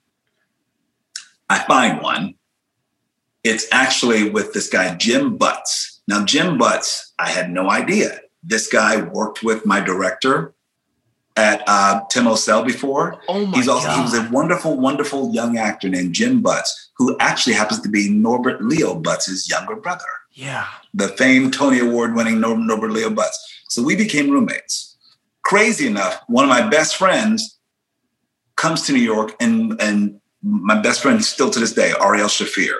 [1.49, 2.35] I find one.
[3.43, 5.99] It's actually with this guy Jim Butz.
[6.07, 8.19] Now Jim Butz, I had no idea.
[8.41, 10.55] This guy worked with my director
[11.35, 13.19] at uh, Tim Ocel before.
[13.27, 13.95] Oh my He's also god.
[13.97, 18.09] he was a wonderful, wonderful young actor named Jim Butz, who actually happens to be
[18.09, 20.65] Norbert Leo Butz' younger brother, yeah.
[20.93, 23.35] the famed Tony Award-winning Nor- Norbert Leo Butz.
[23.69, 24.95] So we became roommates.
[25.43, 27.59] Crazy enough, one of my best friends
[28.55, 32.77] comes to New York, and and my best friend still to this day, Ariel Shafir.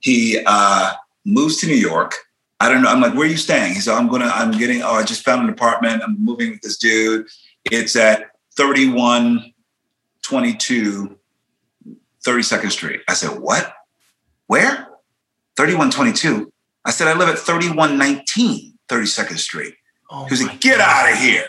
[0.00, 0.92] He uh,
[1.24, 2.14] moves to New York.
[2.58, 2.88] I don't know.
[2.88, 3.74] I'm like, where are you staying?
[3.74, 4.30] He said, I'm gonna.
[4.32, 4.82] I'm getting.
[4.82, 6.02] Oh, I just found an apartment.
[6.02, 7.26] I'm moving with this dude.
[7.72, 11.18] It's at 3122
[12.26, 13.00] 32nd Street.
[13.08, 13.72] I said, what?
[14.48, 14.88] Where?
[15.56, 16.52] 3122.
[16.84, 19.74] I said, I live at 3119 32nd Street.
[20.10, 21.06] Oh He was like, get God.
[21.06, 21.46] out of here.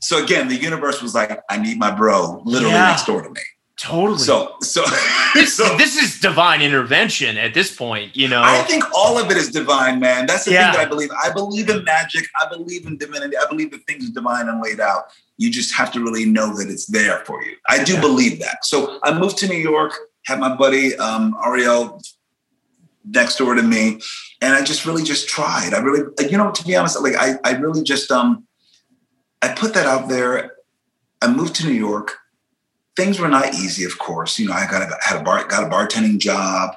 [0.00, 2.88] So again, the universe was like, I need my bro literally Yeah.
[2.88, 3.40] next door to me.
[3.82, 4.18] Totally.
[4.18, 4.84] So, so,
[5.34, 8.16] this, so this is divine intervention at this point.
[8.16, 8.40] You know.
[8.42, 10.26] I think all of it is divine, man.
[10.26, 10.70] That's the Yeah.
[10.70, 11.10] thing that I believe.
[11.24, 12.26] I believe in magic.
[12.40, 13.36] I believe in divinity.
[13.36, 15.06] I believe that things are divine and laid out.
[15.36, 17.56] You just have to really know that it's there for you.
[17.68, 18.00] I do Yeah.
[18.00, 18.64] believe that.
[18.64, 22.00] So I moved to New York, had my buddy um, Ariel
[23.04, 24.00] next door to me,
[24.40, 25.74] and I just really just tried.
[25.74, 28.46] I really, you know, to be honest, like I, I really just um,
[29.42, 30.52] I put that out there.
[31.20, 32.18] I moved to New York.
[32.96, 34.38] Things were not easy, of course.
[34.38, 36.76] You know, I got a, had a bar, got a bartending job.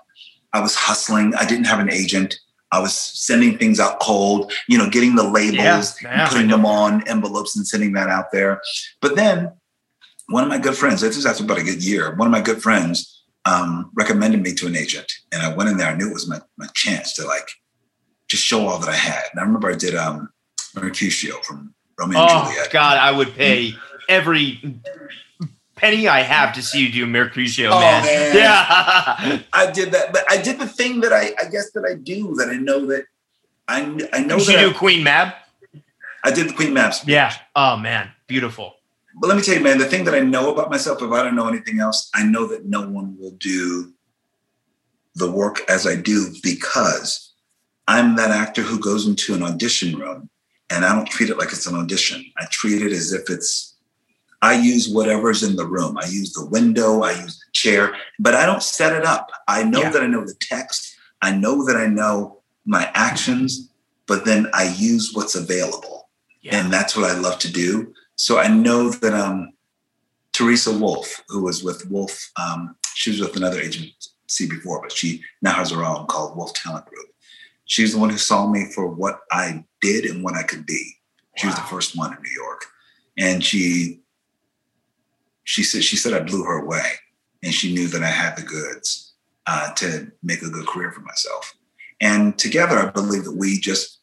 [0.53, 1.35] I was hustling.
[1.35, 2.39] I didn't have an agent.
[2.71, 6.47] I was sending things out cold, you know, getting the labels, Yeah, and yeah, putting
[6.47, 8.61] them on envelopes and sending that out there.
[9.01, 9.51] But then
[10.27, 12.41] one of my good friends, this is after about a good year, one of my
[12.41, 15.11] good friends um, recommended me to an agent.
[15.31, 15.87] And I went in there.
[15.87, 17.49] I knew it was my, my chance to like
[18.27, 19.23] just show all that I had.
[19.31, 20.29] And I remember I did um,
[20.73, 22.71] Mercutio from Romeo and oh Juliet.
[22.71, 23.73] God, I would pay
[24.09, 24.81] every
[25.75, 28.03] penny I have to see you do Mercutio, Oh, man.
[28.03, 28.35] man.
[28.35, 29.39] Yeah.
[29.53, 32.35] I did that, but I did the thing that I, I guess that I do
[32.35, 33.05] that I know that
[33.67, 33.81] I,
[34.13, 35.33] I know Did that you I, do Queen Mab?
[36.23, 37.05] I did the Queen Mab's.
[37.07, 37.33] Yeah.
[37.55, 38.75] Oh man, beautiful.
[39.19, 41.23] But let me tell you, man, the thing that I know about myself, if I
[41.23, 43.93] don't know anything else, I know that no one will do
[45.15, 47.31] the work as I do because
[47.87, 50.29] I'm that actor who goes into an audition room
[50.69, 52.25] and I don't treat it like it's an audition.
[52.37, 53.74] I treat it as if it's,
[54.41, 55.97] I use whatever's in the room.
[55.97, 59.31] I use the window, I use the chair, but I don't set it up.
[59.47, 59.89] I know Yeah.
[59.91, 63.69] that I know the text, I know that I know my actions,
[64.07, 66.09] but then I use what's available
[66.41, 66.57] Yeah.
[66.57, 67.93] and that's what I love to do.
[68.15, 69.53] So I know that um,
[70.31, 75.21] Teresa Wolf, who was with Wolf, um, she was with another agency before, but she
[75.41, 77.07] now has her own called Wolf Talent Group.
[77.65, 80.97] She's the one who saw me for what I did and what I could be.
[81.37, 81.53] She wow.
[81.53, 82.65] was the first one in New York,
[83.17, 84.01] and she
[85.45, 86.83] she said she said I blew her away,
[87.41, 89.13] and she knew that I had the goods
[89.47, 91.55] uh, to make a good career for myself.
[92.01, 93.99] And together, I believe that we just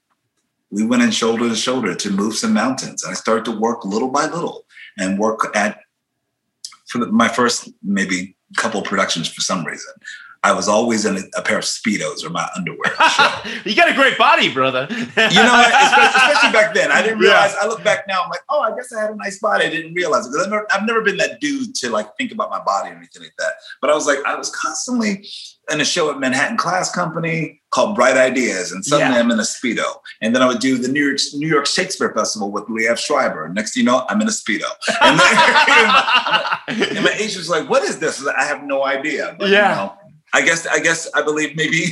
[0.71, 3.05] we went in shoulder to shoulder to move some mountains.
[3.05, 4.65] I started to work little by little
[4.97, 5.81] and work at
[6.87, 9.93] for the, my first maybe couple productions for some reason.
[10.45, 12.93] I was always in a, a pair of speedos or my underwear.
[13.65, 14.89] you got a great body, brother.
[14.91, 17.53] you know, especially, especially, back then, I didn't realize.
[17.53, 17.61] Yeah.
[17.63, 19.67] I look back now, I'm like, oh, I guess I had a nice body.
[19.67, 22.33] I didn't realize it because I've never, I've never been that dude to like think
[22.33, 23.53] about my body or anything like that.
[23.81, 25.25] But I was like, I was constantly
[25.71, 29.21] in a show at Manhattan Class Company called Bright Ideas, and suddenly yeah.
[29.21, 29.85] I'm in a speedo.
[30.21, 33.49] And then I would do the New York New York Shakespeare Festival with Liev Schreiber.
[33.49, 34.69] Next thing you know, I'm in a speedo.
[35.01, 39.37] And, then, and my agent was like, "What is this?" I have no idea.
[39.39, 39.71] But, yeah.
[39.71, 39.97] You know,
[40.33, 41.87] I guess I guess I believe maybe.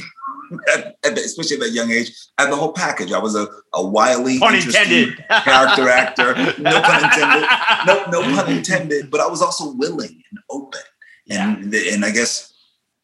[0.74, 3.12] At, at the, especially at that young age, I had the whole package.
[3.12, 6.35] I was a, a wily, pun interesting character actor.
[6.61, 7.48] No pun intended.
[7.87, 9.11] No, no pun intended.
[9.11, 10.81] But I was also willing and open.
[11.26, 11.55] Yeah.
[11.55, 12.53] And and I guess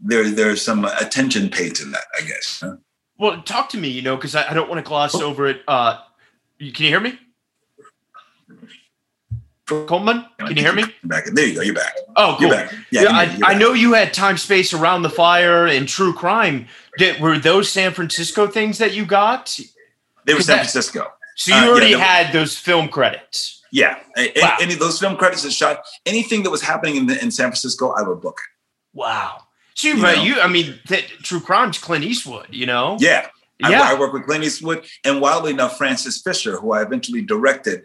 [0.01, 2.65] there there's some attention paid to that, I guess.
[3.19, 5.23] Well, talk to me, you know, because I, I, don't want to gloss oh.
[5.23, 5.63] over it.
[5.67, 5.99] Uh,
[6.59, 7.19] can you hear me?
[9.67, 10.85] Colman, can you hear me?
[11.03, 11.27] Back.
[11.33, 11.61] There you go.
[11.61, 11.93] You're back.
[12.15, 12.49] Oh, cool.
[12.49, 13.39] Yeah, yeah I, back.
[13.43, 16.69] I, know you had time, space around the fire and true crime.
[16.99, 19.59] Did, were those San Francisco things that you got?
[20.25, 21.09] They were San that, Francisco.
[21.35, 23.63] So you uh, already yeah, had those film credits.
[23.73, 24.57] Yeah, wow.
[24.61, 27.47] any, of those film credits that shot anything that was happening in, the, in San
[27.49, 28.97] Francisco, I would book it.
[28.97, 29.43] Wow.
[29.75, 32.97] So you, you, you I mean, that True Crime's Clint Eastwood, you know?
[33.01, 33.27] Yeah.
[33.59, 33.83] Yeah.
[33.83, 37.85] I, I work with Clint Eastwood and wildly enough, Frances Fisher, who I eventually directed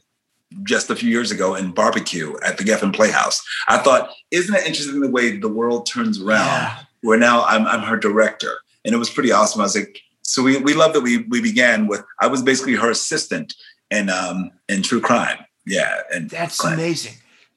[0.64, 3.42] just a few years ago in Barbecue at the Geffen Playhouse.
[3.68, 6.46] I thought, isn't it interesting the way the world turns around?
[6.46, 6.80] Yeah.
[7.02, 8.58] Where now I'm, I'm her director.
[8.86, 9.62] And it was pretty awesome.
[9.62, 12.76] I was like, so we, we love that we we began with I was basically
[12.76, 13.54] her assistant
[13.90, 15.38] in um in True Crime.
[15.66, 16.02] Yeah.
[16.14, 17.14] And that's amazing.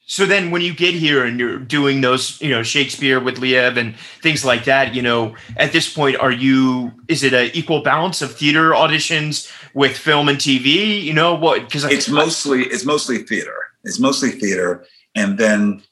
[0.07, 3.75] So then when you get here and you're doing those, you know, Shakespeare with Liev
[3.75, 7.81] and things like that, you know, at this point, are you, is it an equal
[7.81, 11.03] balance of theater auditions with film and TV?
[11.03, 13.55] You know, what, because it's mostly, it's mostly theater.
[13.83, 14.83] It's mostly theater.
[15.13, 15.83] And then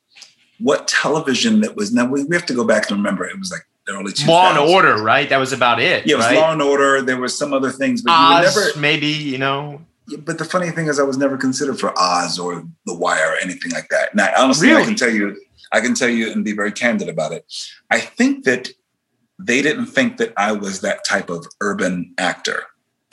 [0.60, 3.52] what television that was, now we, we have to go back and remember, it was
[3.52, 4.28] like the early 2000s.
[4.28, 5.30] Law and Order, right?
[5.30, 6.08] That was about it.
[6.08, 6.38] Yeah, it was right?
[6.38, 7.04] Law and Order.
[7.04, 9.86] There was some other things, but Oz, never, maybe, you know
[10.20, 13.38] but the funny thing is, I was never considered for Oz or The Wire or
[13.38, 14.14] anything like that.
[14.16, 14.84] Now, honestly, really?
[14.84, 15.40] I can tell you,
[15.72, 17.46] I can tell you and be very candid about it.
[17.90, 18.70] I think that
[19.40, 22.64] they didn't think that I was that type of urban actor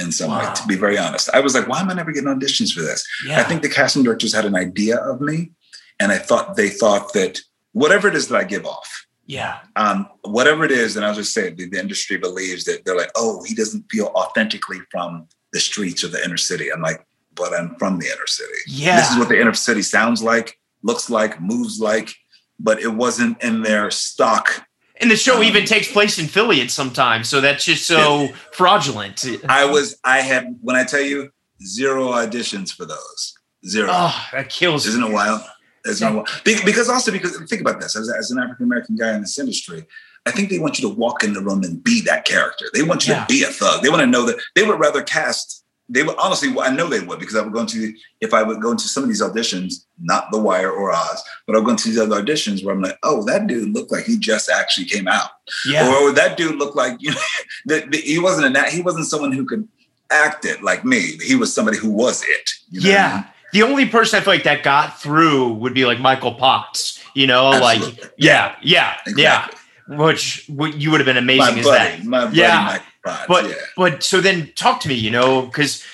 [0.01, 0.49] in some wow.
[0.49, 0.55] way.
[0.55, 3.07] To be very honest, I was like, why am I never getting auditions for this?
[3.27, 3.39] Yeah.
[3.41, 5.53] I think the casting directors had an idea of me,
[6.01, 7.41] and I thought they thought that
[7.73, 9.07] whatever it is that I give off.
[9.27, 9.61] Yeah.
[9.77, 13.13] Um, whatever it is, and I'll just say the, the industry believes that they're like,
[13.15, 16.73] oh, he doesn't feel authentically from the streets or the inner city.
[16.73, 18.59] I'm like, but I'm from the inner city.
[18.67, 18.97] Yeah.
[18.97, 22.13] This is what the inner city sounds like, looks like, moves like,
[22.59, 24.67] but it wasn't in their stock.
[25.01, 27.25] And the show um, even takes place in Philly at some time.
[27.25, 29.25] So that's just so fraudulent.
[29.49, 31.31] I was, I had, when I tell you,
[31.63, 33.35] zero auditions for those.
[33.67, 33.89] Zero.
[33.91, 35.43] Oh, that kills Isn't it wild?
[35.87, 36.29] Isn't it wild?
[36.45, 39.87] Because also, because think about this, as, as an African American guy in this industry,
[40.27, 42.67] I think they want you to walk in the room and be that character.
[42.73, 43.25] They want you yeah.
[43.25, 43.83] to be a thug.
[43.83, 45.65] They want to know that they would rather cast.
[45.93, 48.61] They would honestly, I know they would because I would go into if I would
[48.61, 51.89] go into some of these auditions, not The Wire or Oz, but I'll go into
[51.89, 55.09] these other auditions where I'm like, oh, that dude looked like he just actually came
[55.09, 55.31] out,
[55.67, 55.89] yeah.
[55.89, 57.21] or that dude looked like you know,
[57.67, 59.67] that he wasn't a he wasn't someone who could
[60.11, 61.19] act it like me.
[61.23, 62.51] He was somebody who was it.
[62.71, 63.25] You know yeah.
[63.53, 67.27] The only person I feel like that got through would be like Michael Potts, you
[67.27, 68.03] know, Absolutely.
[68.03, 69.23] like yeah, yeah, exactly.
[69.23, 69.49] yeah
[69.91, 72.05] which you would have been amazing my as buddy, that.
[72.05, 72.79] My buddy, yeah.
[72.79, 73.55] Potts, but yeah.
[73.77, 75.85] but so then talk to me, you know, because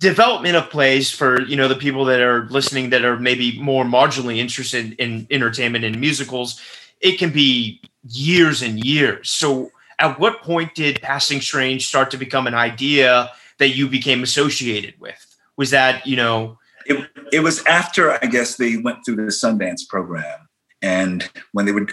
[0.00, 3.84] development of plays for you know the people that are listening that are maybe more
[3.84, 6.60] marginally interested in entertainment and musicals,
[7.00, 9.30] it can be years and years.
[9.30, 14.22] So at what point did Passing Strange start to become an idea that you became
[14.22, 15.24] associated with?
[15.56, 16.58] Was that you know?
[16.86, 20.48] It, it was after I guess they went through the Sundance program
[20.82, 21.90] and when they would,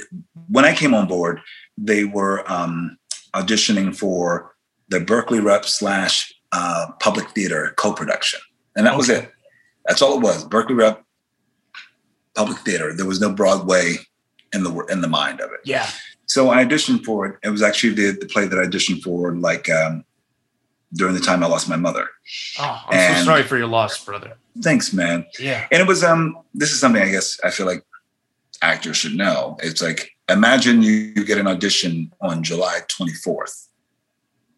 [0.47, 1.41] when I came on board,
[1.77, 2.97] they were um,
[3.33, 4.54] auditioning for
[4.89, 8.39] the Berkeley Rep slash uh, Public Theater co-production,
[8.75, 8.97] and that okay.
[8.97, 9.31] was it.
[9.85, 10.45] That's all it was.
[10.45, 11.03] Berkeley Rep
[12.35, 12.93] Public Theater.
[12.93, 13.95] There was no Broadway
[14.53, 15.59] in the in the mind of it.
[15.63, 15.87] Yeah.
[16.27, 17.37] So I auditioned for it.
[17.43, 20.03] It was actually the, the play that I auditioned for, like um,
[20.93, 22.07] during the time I lost my mother.
[22.59, 24.37] Oh, I'm and so sorry for your loss, brother.
[24.61, 25.25] Thanks, man.
[25.39, 25.67] Yeah.
[25.71, 26.37] And it was um.
[26.53, 27.83] This is something I guess I feel like
[28.61, 29.57] actors should know.
[29.61, 33.67] It's like imagine you, you get an audition on July 24th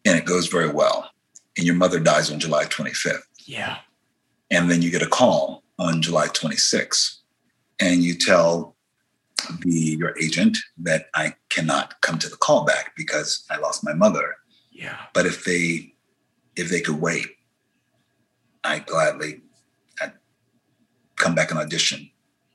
[0.08, 1.10] and it goes very well.
[1.56, 3.22] and your mother dies on July 25th.
[3.44, 3.78] Yeah.
[4.48, 7.16] And then you get a call on July 26th,
[7.80, 8.76] and you tell
[9.60, 14.36] the your agent that I cannot come to the callback because I lost my mother.
[14.70, 14.96] Yeah.
[15.14, 15.94] But if they
[16.56, 17.26] if they could wait,
[18.64, 19.42] I gladly
[20.00, 20.12] I'd
[21.16, 22.10] come back and audition.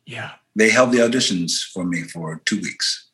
[0.05, 0.31] Yeah.
[0.55, 3.09] They held the auditions for me for two weeks.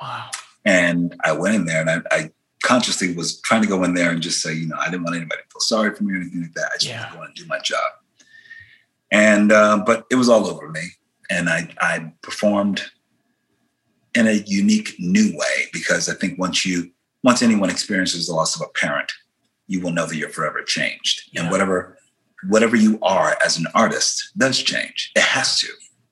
[0.00, 0.30] Wow.
[0.64, 2.30] And I went in there and I, I
[2.62, 5.16] consciously was trying to go in there and just say, you know, I didn't want
[5.16, 6.70] anybody to feel sorry for me or anything like that.
[6.72, 7.00] I just Yeah.
[7.00, 7.90] wanted to go and do my job.
[9.10, 10.82] And uh, but it was all over me.
[11.30, 12.82] And I I performed
[14.14, 16.90] in a unique new way because I think once you
[17.22, 19.10] once anyone experiences the loss of a parent,
[19.66, 21.22] you will know that you're forever changed.
[21.32, 21.42] Yeah.
[21.42, 21.96] And whatever
[22.48, 25.12] whatever you are as an artist does change.
[25.14, 25.68] It has to.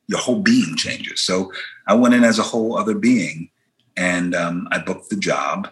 [0.08, 1.20] Your whole being changes.
[1.20, 1.52] So
[1.86, 3.50] I went in as a whole other being
[3.96, 5.68] and um, I booked the job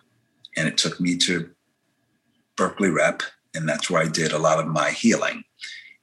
[0.57, 1.51] and it took me to
[2.57, 3.23] Berkeley Rep.
[3.55, 5.45] And that's where I did a lot of my healing.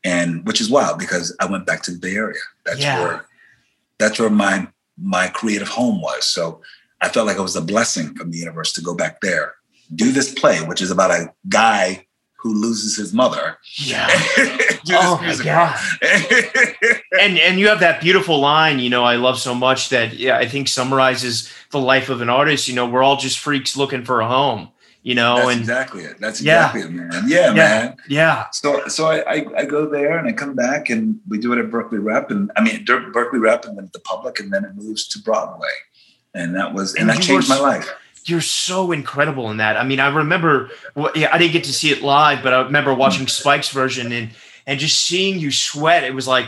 [0.04, 2.40] And which is wild because I went back to the Bay Area.
[2.66, 3.02] That's Yeah.
[3.04, 3.26] where
[4.00, 6.26] that's where my my creative home was.
[6.26, 6.62] So
[7.02, 9.56] I felt like it was a blessing from the universe to go back there,
[9.96, 12.06] do this play, which is about a guy
[12.44, 13.58] who loses his mother.
[13.78, 14.06] Yeah.
[14.84, 15.80] do Oh my God.
[17.20, 20.38] and and you have that beautiful line, you know, I love so much that yeah,
[20.38, 22.68] I think summarizes the life of an artist.
[22.68, 24.70] You know, we're all just freaks looking for a home.
[25.04, 26.20] You know, That's and exactly it.
[26.20, 26.68] That's Yeah.
[26.68, 27.24] exactly it, man.
[27.28, 27.96] Yeah, man.
[28.08, 31.52] yeah, So, so I, I, I go there and I come back and we do
[31.52, 34.40] it at Berkeley Rep and I mean Ber- Berkeley Rep and then at the public
[34.40, 35.68] and then it moves to Broadway,
[36.34, 37.90] and that was and, And that changed were my life.
[38.26, 39.76] You're so incredible in that.
[39.78, 40.70] I mean, I remember,
[41.16, 44.30] yeah, I didn't get to see it live, but I remember watching Spike's version and
[44.66, 46.04] and just seeing you sweat.
[46.06, 46.48] It was like,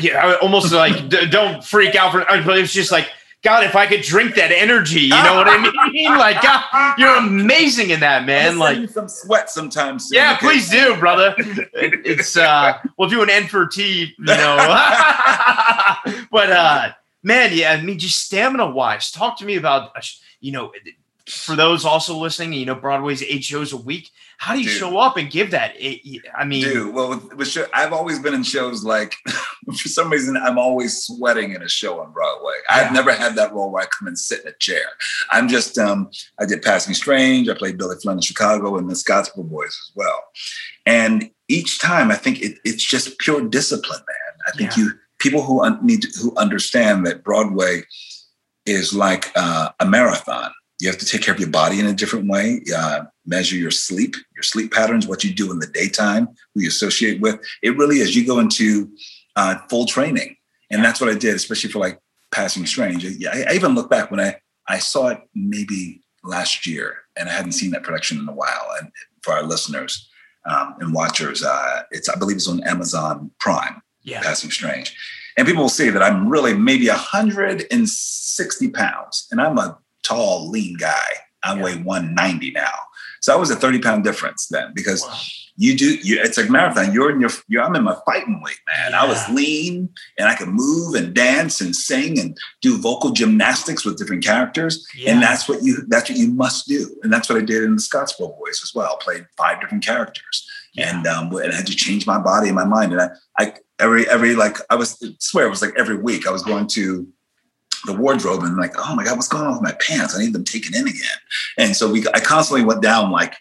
[0.00, 2.24] yeah, I almost like don't freak out for.
[2.24, 3.08] But it was just like,
[3.42, 6.10] God, if I could drink that energy, you know what I mean?
[6.16, 8.52] Like, God, you're amazing in that, man.
[8.52, 10.08] I'll Like, send you some sweat sometimes.
[10.08, 10.46] soon, Yeah, okay?
[10.46, 11.34] please do, brother.
[11.38, 14.56] It- it's uh we'll do an NFT, you know.
[16.30, 16.92] but uh
[17.22, 20.00] man, yeah, I mean just stamina wise, talk to me about uh,
[20.40, 20.72] you know
[21.30, 24.10] for those also listening, you know, Broadway's eight shows a week.
[24.38, 24.78] How do you Dude.
[24.78, 25.72] show up and give that?
[25.76, 29.14] It- I mean, Dude, well, with, with show, I've always been in shows like,
[29.66, 32.54] for some reason, I'm always sweating in a show on Broadway.
[32.70, 32.76] Yeah.
[32.76, 34.84] I've never had that role where I come and sit in a chair.
[35.30, 37.48] I'm just, um, I did Passing Strange.
[37.48, 40.22] I played Billy Flynn in Chicago and the Scottsboro Boys as well.
[40.86, 44.42] And each time, I think it, it's just pure discipline, man.
[44.46, 44.84] I think Yeah.
[44.84, 47.82] you people who un- need to, who understand that Broadway
[48.66, 50.50] is like uh, a marathon.
[50.80, 52.62] You have to take care of your body in a different way.
[52.74, 56.68] Uh, measure your sleep, your sleep patterns, what you do in the daytime, who you
[56.68, 57.38] associate with.
[57.62, 58.16] It really is.
[58.16, 58.90] You go into
[59.36, 60.36] uh, full training,
[60.70, 62.00] and that's what I did, especially for like
[62.32, 63.04] Passing Strange.
[63.26, 64.36] I, I even look back when I
[64.68, 68.68] I saw it maybe last year, and I hadn't seen that production in a while.
[68.80, 68.90] And
[69.22, 70.08] for our listeners
[70.46, 73.82] um, and watchers, uh, it's I believe it's on Amazon Prime.
[74.02, 74.96] yeah, Passing Strange.
[75.36, 80.76] And people will say that I'm really maybe 160 pounds, and I'm a tall, lean
[80.78, 81.08] guy.
[81.42, 81.62] I Yeah.
[81.62, 82.72] weigh 190 now.
[83.22, 85.14] So that was a 30 pound difference then because Wow.
[85.56, 86.92] you do you it's like marathon.
[86.92, 88.94] You're in your you're I'm in my fighting weight, man.
[88.94, 89.88] I was lean
[90.18, 94.86] and I could move and dance and sing and do vocal gymnastics with different characters.
[94.94, 95.12] yeah.
[95.12, 96.94] And that's what you that's what you must do.
[97.02, 98.96] And that's what I did in the Scottsboro Boys as well.
[98.98, 100.94] Played five different characters Yeah.
[100.96, 102.92] and um, and I had to change my body and my mind.
[102.92, 106.26] And I, I every every like I was I swear it was like every week
[106.26, 107.06] I was going to
[107.86, 110.14] the wardrobe and like, oh my god, what's going on with my pants?
[110.16, 111.18] I need them taken in again.
[111.58, 113.34] And so we I constantly went down like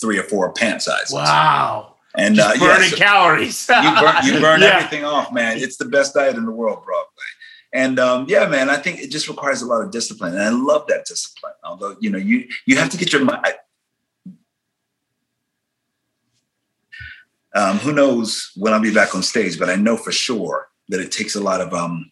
[0.00, 1.12] three or four pant sizes.
[1.12, 3.68] wow, And just uh, yeah, burning so calories.
[3.82, 4.76] you burn, you burn Yeah.
[4.76, 5.58] everything off, man.
[5.58, 7.06] It's the best diet in the world, Broadway.
[7.72, 10.48] And um, yeah, man, I think it just requires a lot of discipline, and I
[10.48, 11.52] love that discipline.
[11.64, 13.54] Although you know, you you have to get your mind.
[17.54, 21.00] Um, who knows when I'll be back on stage, but I know for sure that
[21.00, 22.10] it takes a lot of um,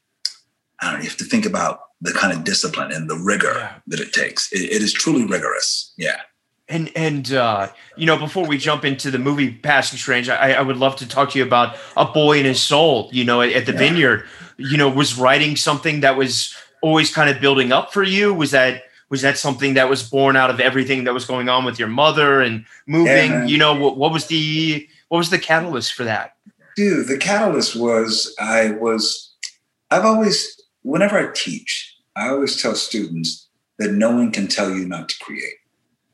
[0.80, 1.02] I don't know.
[1.02, 3.72] You have to think about the kind of discipline and the rigor Yeah.
[3.86, 4.52] that it takes.
[4.52, 5.92] It- it is truly rigorous.
[5.96, 6.20] Yeah.
[6.68, 10.62] And and uh, you know, before we jump into the movie Passing Strange, I, I
[10.62, 13.08] would love to talk to you about a boy and his soul.
[13.12, 13.78] You know, at, at the Yeah.
[13.78, 14.24] Vineyard,
[14.56, 18.34] you know, was writing something that was always kind of building up for you.
[18.34, 21.64] Was that was that something that was born out of everything that was going on
[21.64, 23.46] with your mother and moving?
[23.48, 26.34] you know, what, what was the what was the catalyst for that?
[26.76, 29.32] Dude, the catalyst was I was,
[29.92, 30.55] I've always,
[30.86, 35.18] whenever I teach, I always tell students that no one can tell you not to
[35.18, 35.56] create.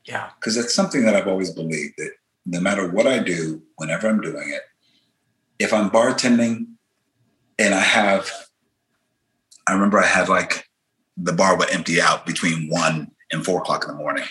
[0.05, 2.11] Yeah, Because that's something that I've always believed that
[2.45, 4.63] no matter what I do, whenever I'm doing it,
[5.59, 6.65] if I'm bartending
[7.57, 8.29] and I have,
[9.67, 10.67] I remember I had like
[11.15, 14.25] the bar would empty out between one and four o'clock in the morning.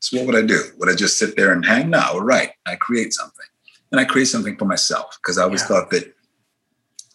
[0.00, 0.62] So what would I do?
[0.78, 1.90] Would I just sit there and hang?
[1.90, 2.52] No, would.
[2.64, 3.46] I create something.
[3.90, 5.66] And I create something for myself because I always yeah.
[5.66, 6.14] thought that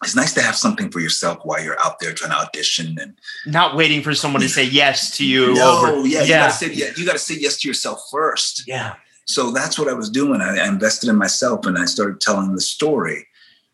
[0.04, 3.18] it's nice to have something for yourself while you're out there trying to audition and
[3.46, 5.54] not waiting for someone to say yes to you.
[5.54, 8.66] No, over, yeah, yeah, you gotta say yeah, you gotta say yes to yourself first.
[8.66, 8.94] Yeah.
[9.26, 10.40] So that's what I was doing.
[10.40, 13.26] I, I invested in myself and I started telling the story.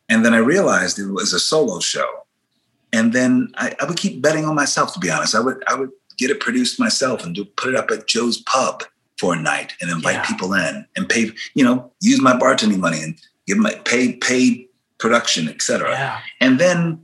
[0.09, 2.09] And then I realized it was a solo show.
[2.93, 5.35] And then I, I would keep betting on myself, to be honest.
[5.35, 8.39] I would I would get it produced myself and do put it up at Joe's
[8.43, 8.85] pub
[9.19, 10.27] for a night and invite yeah.
[10.27, 14.67] people in and pay, you know, use my bartending money and give my pay pay
[15.01, 15.91] production, etc.
[15.91, 16.21] Yeah.
[16.41, 17.03] And then,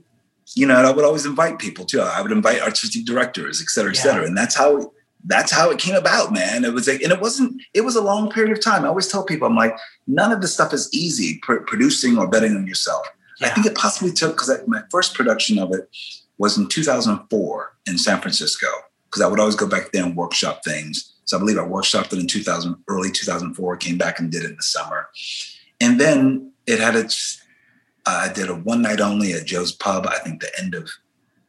[0.55, 2.01] you know, I would always invite people too.
[2.01, 4.23] I would invite artistic directors, et cetera, et cetera.
[4.23, 4.29] Yeah.
[4.29, 4.93] And that's how
[5.27, 6.65] that's how it came about, man.
[6.65, 8.85] It was like, and it wasn't, it was a long period of time.
[8.85, 9.77] I always tell people, I'm like,
[10.07, 13.07] none of this stuff is easy, pr- producing or betting on yourself.
[13.41, 13.49] Yeah.
[13.49, 15.89] I think it possibly took, because my first production of it
[16.39, 18.69] was in 2004 in San Francisco,
[19.07, 21.13] because I would always go back there and workshop things.
[21.25, 24.51] So I believe I workshopped it in 2000, early 2004, came back and did it
[24.51, 25.09] in the summer.
[25.81, 27.43] And then it had its,
[28.07, 30.89] I did a one night only at Joe's Pub, I think the end of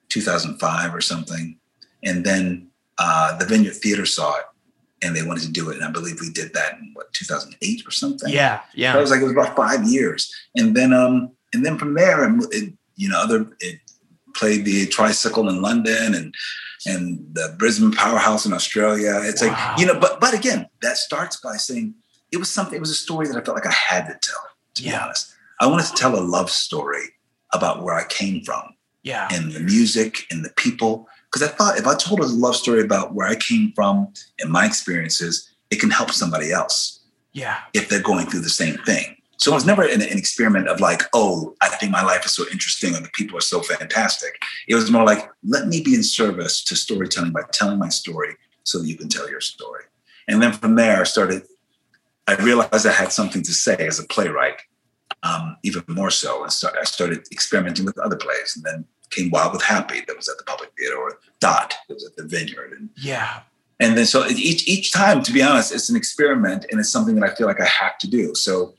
[0.09, 1.57] 2005 or something.
[2.03, 4.45] And then uh, the Vineyard Theater saw it
[5.01, 5.75] and they wanted to do it.
[5.75, 8.31] And I believe we did that in what 2008 or something.
[8.31, 8.93] Yeah, yeah.
[8.93, 11.93] So it was like it was about five years, and then um and then from
[11.93, 13.79] there, it, you know, other it
[14.35, 16.33] played the tricycle in London and
[16.85, 19.19] and the Brisbane Powerhouse in Australia.
[19.23, 19.49] It's wow.
[19.49, 21.93] like you know, but but again, that starts by saying
[22.31, 22.75] it was something.
[22.75, 24.41] It was a story that I felt like I had to tell.
[24.75, 24.91] To yeah.
[24.91, 27.03] be honest, I wanted to tell a love story
[27.53, 28.75] about where I came from.
[29.03, 32.55] Yeah, and the music and the people because I thought if I told a love
[32.55, 37.01] story about where I came from and my experiences, it can help somebody else.
[37.33, 37.59] Yeah.
[37.73, 39.17] If they're going through the same thing.
[39.37, 42.33] So it was never an, an, experiment of like, oh, I think my life is
[42.33, 44.41] so interesting or the people are so fantastic.
[44.67, 48.33] It was more like, let me be in service to storytelling by telling my story
[48.63, 49.83] so that you can tell your story.
[50.27, 51.43] And then from there, I started,
[52.25, 54.59] I realized I had something to say as a playwright,
[55.23, 56.43] um, even more so.
[56.43, 58.53] And so I started experimenting with other plays.
[58.55, 61.93] And then came Wild with Happy that was at the Public Theater, or Dot that
[61.93, 63.41] was at the Vineyard, and yeah.
[63.79, 67.15] And then so each each time, to be honest, it's an experiment, and it's something
[67.15, 68.33] that I feel like I have to do.
[68.35, 68.73] So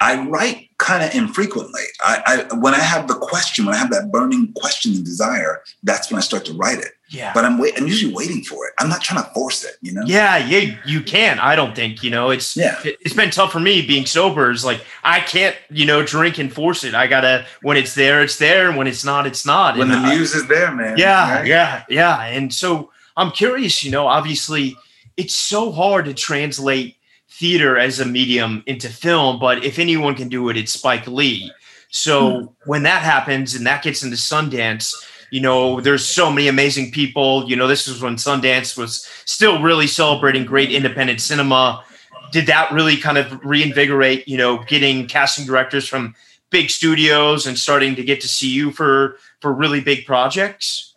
[0.00, 1.82] I write kind of infrequently.
[2.00, 5.62] I, I, when I have the question, when I have that burning question and desire,
[5.82, 6.92] that's when I start to write it.
[7.10, 7.32] Yeah.
[7.34, 7.74] But I'm wait.
[7.76, 8.72] I'm usually waiting for it.
[8.78, 9.74] I'm not trying to force it.
[9.82, 10.02] You know.
[10.06, 10.38] Yeah.
[10.38, 10.76] Yeah.
[10.86, 11.38] You can.
[11.40, 12.02] I don't think.
[12.02, 12.30] You know.
[12.30, 12.56] It's.
[12.56, 12.78] Yeah.
[12.84, 14.50] It, has been tough for me being sober.
[14.50, 15.56] Is like I can't.
[15.70, 16.94] You know, drink and force it.
[16.94, 17.46] I gotta.
[17.62, 18.68] When it's there, it's there.
[18.68, 19.76] And when it's not, it's not.
[19.76, 20.98] When and the muse is there, man.
[20.98, 21.38] Yeah.
[21.38, 21.46] Right?
[21.46, 21.84] Yeah.
[21.88, 22.22] Yeah.
[22.22, 23.82] And so I'm curious.
[23.82, 24.76] You know, obviously,
[25.16, 26.96] it's so hard to translate
[27.30, 31.50] theater as a medium into film, but if anyone can do it, it's Spike Lee.
[31.88, 32.46] So hmm.
[32.66, 34.94] when that happens and that gets into Sundance,
[35.30, 37.48] you know, there's so many amazing people.
[37.48, 41.84] You know, this was when Sundance was still really celebrating great independent cinema.
[42.32, 46.14] Did that really kind of reinvigorate, you know, getting casting directors from
[46.50, 50.94] big studios and starting to get to see you for for really big projects?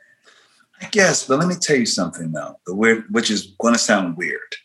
[0.82, 3.80] I guess, but let me tell you something though, the weird, which is going to
[3.80, 4.56] sound weird.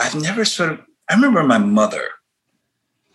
[0.00, 0.80] I've never sort of.
[1.08, 2.08] I remember my mother,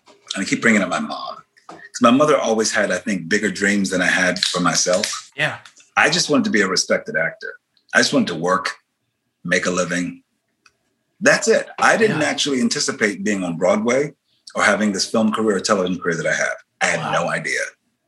[0.08, 3.50] and I keep bringing up my mom because my mother always had, I think, bigger
[3.50, 5.32] dreams than I had for myself.
[5.36, 5.60] Yeah,
[5.98, 7.56] I just wanted to be a respected actor.
[7.94, 8.72] I just wanted to work,
[9.44, 10.22] make a living.
[11.22, 11.70] That's it.
[11.80, 12.28] I didn't yeah.
[12.28, 14.14] actually anticipate being on Broadway
[14.54, 16.58] or having this film career or television career that I have.
[16.82, 17.24] I had wow.
[17.24, 17.62] no idea.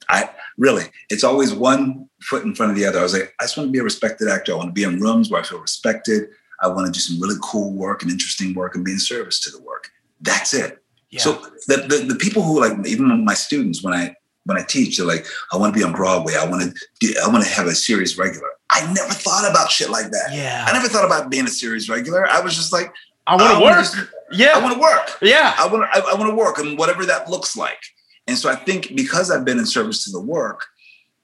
[0.09, 2.99] I really, it's always one foot in front of the other.
[2.99, 4.53] I was like, I just want to be a respected actor.
[4.53, 6.29] I want to be in rooms where I feel respected.
[6.61, 9.39] I want to do some really cool work and interesting work and be in service
[9.41, 9.89] to the work.
[10.21, 10.83] That's it.
[11.09, 11.21] Yeah.
[11.21, 11.33] So
[11.67, 15.05] the, the, the people who like even my students when I when I teach, they're
[15.05, 16.35] like, I want to be on Broadway.
[16.35, 18.47] I want to do, I want to have a series regular.
[18.69, 20.29] I never thought about shit like that.
[20.31, 20.65] Yeah.
[20.65, 22.25] I never thought about being a series regular.
[22.25, 22.93] I was just like,
[23.27, 23.77] I want to work.
[23.79, 23.97] Just,
[24.31, 24.53] yeah.
[24.55, 25.17] I want to work.
[25.21, 25.53] Yeah.
[25.57, 27.79] I want to I, I want to work and whatever that looks like.
[28.25, 30.65] And so I think because I've been in service to the work,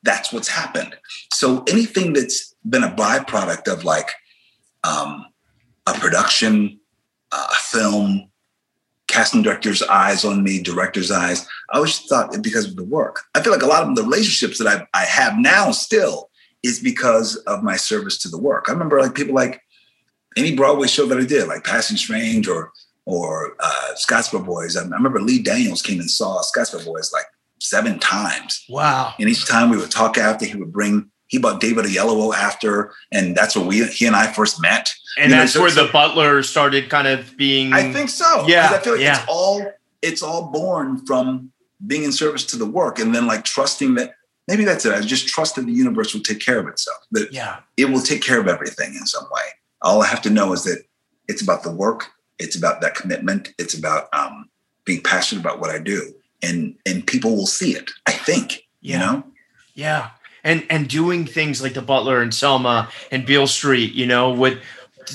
[0.04, 0.96] that's what's happened.
[1.34, 4.10] So anything that's been a byproduct of like
[4.84, 5.26] um,
[5.88, 6.80] a production,
[7.32, 8.30] uh, a film,
[9.08, 11.48] casting director's eyes on me, director's eyes.
[11.72, 13.22] I always thought because of the work.
[13.36, 16.30] I feel like a lot of the relationships that I, I have now still
[16.64, 18.66] is because of my service to the work.
[18.68, 19.62] I remember like people like
[20.36, 22.72] any Broadway show that I did, like Passing Strange or
[23.06, 24.78] or uh, Scottsboro Boys.
[24.78, 27.26] I remember Lee Daniels came and saw Scottsboro Boys like
[27.60, 28.66] seven times.
[28.70, 29.14] Wow!
[29.20, 32.94] And each time we would talk after, he would bring he bought David Oyelowo after,
[33.12, 34.94] and that's where we he and I first met.
[35.18, 37.74] And you that's know, where the butler started kind of being.
[37.74, 38.46] I think so.
[38.48, 39.18] Yeah, I feel like yeah.
[39.18, 39.72] it's all
[40.04, 41.52] it's all born from
[41.88, 44.14] being in service to the work, and then like trusting that
[44.48, 44.94] maybe that's it.
[44.94, 47.00] I just trust that the universe will take care of itself.
[47.14, 49.48] That yeah, it will take care of everything in some way.
[49.82, 50.86] All I have to know is that
[51.28, 52.12] It's about the work.
[52.38, 53.56] It's about that commitment.
[53.58, 54.50] It's about um,
[54.86, 56.14] being passionate about what I do,
[56.44, 57.90] and and people will see it.
[58.06, 58.68] I think.
[58.82, 58.94] Yeah.
[58.94, 59.24] You know.
[59.74, 60.10] Yeah.
[60.44, 64.62] And and doing things like the Butler and Selma and Beale Street, you know, would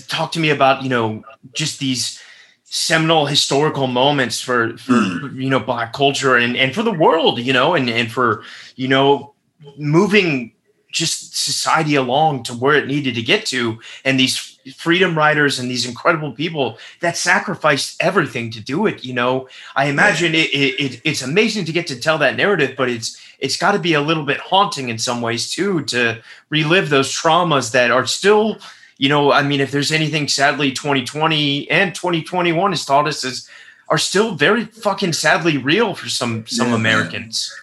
[0.07, 1.23] talk to me about, you know,
[1.53, 2.21] just these
[2.65, 5.41] seminal historical moments for for Mm.
[5.43, 8.43] you know black culture and and for the world you know and and for
[8.77, 9.33] you know
[9.79, 10.53] moving
[10.91, 15.71] just society along to where it needed to get to and these freedom riders and
[15.71, 20.81] these incredible people that sacrificed everything to do it you know i imagine it, it,
[20.81, 23.95] it it's amazing to get to tell that narrative but it's it's got to be
[23.95, 26.21] a little bit haunting in some ways too to
[26.51, 28.59] relive those traumas that are still
[28.99, 33.49] you know, I mean, if there's anything sadly 2020 and 2021 has taught us is
[33.89, 36.75] are still very fucking sadly real for some some Yeah.
[36.75, 37.55] Americans.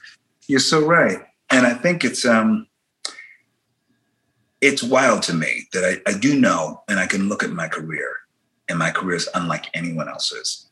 [0.48, 1.20] You're so right,
[1.50, 2.68] and I think it's um,
[4.66, 7.68] it's wild to me that I, I do know, and I can look at my
[7.68, 8.12] career,
[8.68, 10.70] and my career is unlike anyone else's,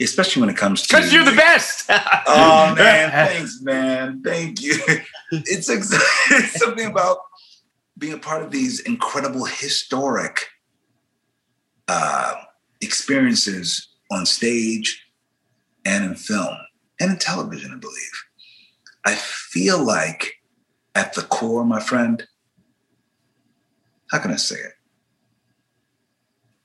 [0.00, 1.86] especially when it comes to Because you're the best.
[1.90, 4.22] Oh man, thanks, man.
[4.24, 4.76] Thank you.
[5.34, 5.90] It's, ex-
[6.30, 7.16] it's something about
[7.96, 10.46] being a part of these incredible historic
[11.88, 12.34] uh,
[12.82, 15.06] experiences on stage
[15.86, 16.54] and in film
[17.00, 18.24] and in television, I believe.
[19.06, 20.34] I feel like
[20.94, 22.22] at the core, my friend,
[24.12, 24.72] how can I say it?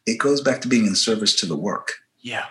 [0.05, 2.45] It goes back to being in service to the work yeah.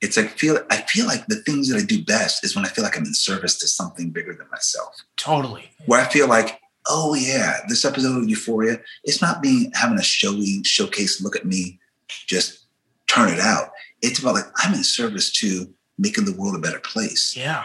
[0.00, 2.68] it's like feel I feel like the things that I do best is when I
[2.68, 4.96] feel like I'm in service to something bigger than myself.
[5.16, 5.70] Totally.
[5.86, 10.02] Where I feel like, oh yeah, this episode of Euphoria, it's not being having a
[10.02, 11.78] showy showcase, look at me,
[12.08, 12.66] just
[13.06, 13.70] turn it out.
[14.02, 17.64] It's about like I'm in service to making the world a better place Yeah.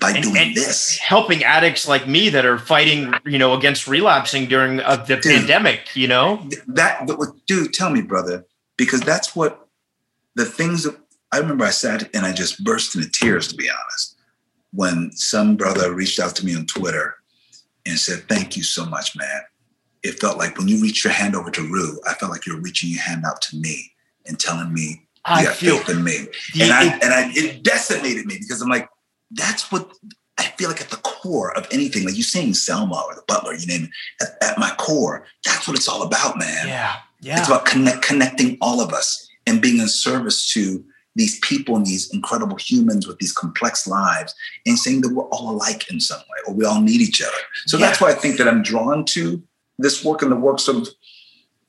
[0.00, 0.98] by And- doing and this.
[0.98, 5.22] Helping addicts like me that are fighting, you know, against relapsing during uh, the Dude.
[5.38, 6.48] pandemic, you know?
[6.66, 8.44] That but dude, tell me, brother,
[8.76, 9.68] because that's what
[10.34, 10.96] the things that
[11.32, 14.16] I remember I sat and I just burst into tears, to be honest,
[14.72, 17.14] when some brother reached out to me on Twitter
[17.86, 19.42] and said, Thank you so much, man.
[20.02, 22.60] It felt like when you reached your hand over to Rue, I felt like you're
[22.60, 23.92] reaching your hand out to me
[24.26, 26.26] and telling me I got feel faith in me.
[26.54, 28.88] the, and I it- and I it decimated me because I'm like,
[29.32, 29.90] that's what
[30.38, 33.54] I feel like at the core of anything, like you saying Selma or the Butler,
[33.54, 33.84] you name
[34.20, 36.68] it, at, at my core, that's what it's all about, man.
[36.68, 36.96] yeah.
[37.22, 37.38] Yeah.
[37.40, 41.86] It's about connect, connecting all of us and being in service to these people and
[41.86, 44.34] these incredible humans with these complex lives
[44.66, 47.32] and saying that we're all alike in some way or we all need each other.
[47.64, 49.42] So that's why I think that I'm drawn to
[49.78, 50.88] this work and the work sort of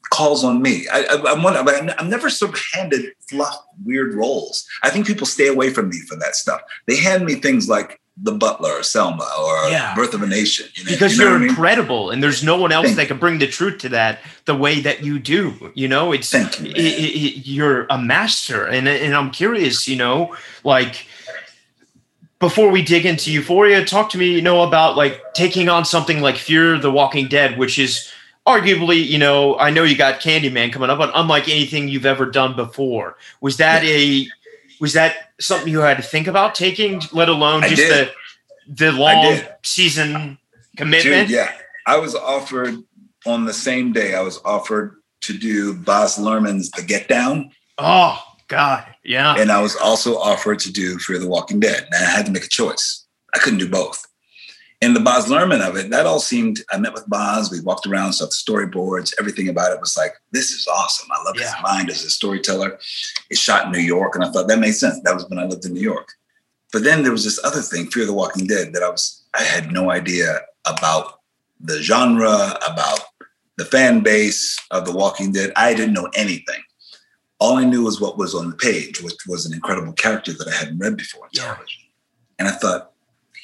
[0.09, 0.87] calls on me.
[0.91, 4.65] I, I, I'm, one, I'm never sort of handed fluff, weird roles.
[4.83, 6.61] I think people stay away from me for that stuff.
[6.85, 9.93] They hand me things like The Butler or Selma or Yeah.
[9.95, 10.67] Birth of a Nation.
[10.75, 11.49] You know, because you know you're what I mean?
[11.49, 14.55] incredible and there's no one else Thank that can bring the truth to that the
[14.55, 16.73] way that you do you know it's you, i- man.
[16.77, 20.33] i- i- you're a master and and i'm curious you know
[20.63, 21.05] like
[22.39, 26.21] before we dig into euphoria talk to me you know about like taking on something
[26.21, 28.09] like fear the walking dead which is
[28.47, 32.25] arguably you know i know you got candyman coming up but unlike anything you've ever
[32.25, 34.25] done before was that a
[34.79, 38.09] was that something you had to think about taking let alone just the
[38.67, 40.37] the long season
[40.77, 41.51] commitment Dude, yeah.
[41.85, 42.83] I was offered
[43.25, 48.21] on the same day, I was offered to do Baz Luhrmann's The Get Down, Oh
[48.47, 51.87] God, yeah, and I was also offered to do Fear the Walking Dead.
[51.91, 53.05] And I had to make a choice.
[53.33, 54.05] I couldn't do both.
[54.81, 57.87] And the Baz Luhrmann of it, that all seemed, I met with Baz, we walked
[57.87, 61.07] around, saw the storyboards, everything about it was like, this is awesome.
[61.11, 61.61] I love his Yeah.
[61.63, 62.77] mind as a storyteller.
[63.31, 64.99] It's shot in New York, and I thought that made sense.
[65.03, 66.07] That was when I lived in New York.
[66.71, 69.41] But then there was this other thing, Fear the Walking Dead, that I was, I
[69.41, 71.21] had no idea about
[71.59, 72.99] the genre, about
[73.57, 75.51] the fan base of The Walking Dead.
[75.55, 76.61] I didn't know anything.
[77.39, 80.47] All I knew was what was on the page, which was an incredible character that
[80.47, 81.45] I hadn't read before Yeah.
[81.45, 81.81] television.
[82.37, 82.91] And I thought,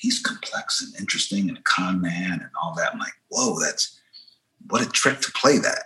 [0.03, 2.91] he's complex and interesting and a con man and all that.
[2.91, 3.97] I'm like, whoa, that's
[4.67, 5.85] what a trick to play that.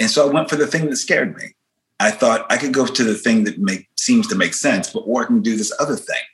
[0.00, 1.54] And so I went for the thing that scared me.
[2.00, 5.04] I thought I could go to the thing that make seems to make sense, but
[5.06, 6.24] or I can do this other thing.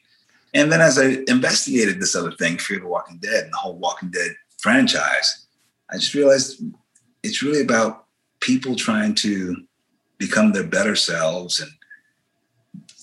[0.54, 3.76] And then as I investigated this other thing, Fear the Walking Dead and the whole
[3.76, 5.46] Walking Dead franchise,
[5.90, 6.62] I just realized
[7.22, 8.06] it's really about
[8.40, 9.54] people trying to
[10.16, 11.70] become their better selves and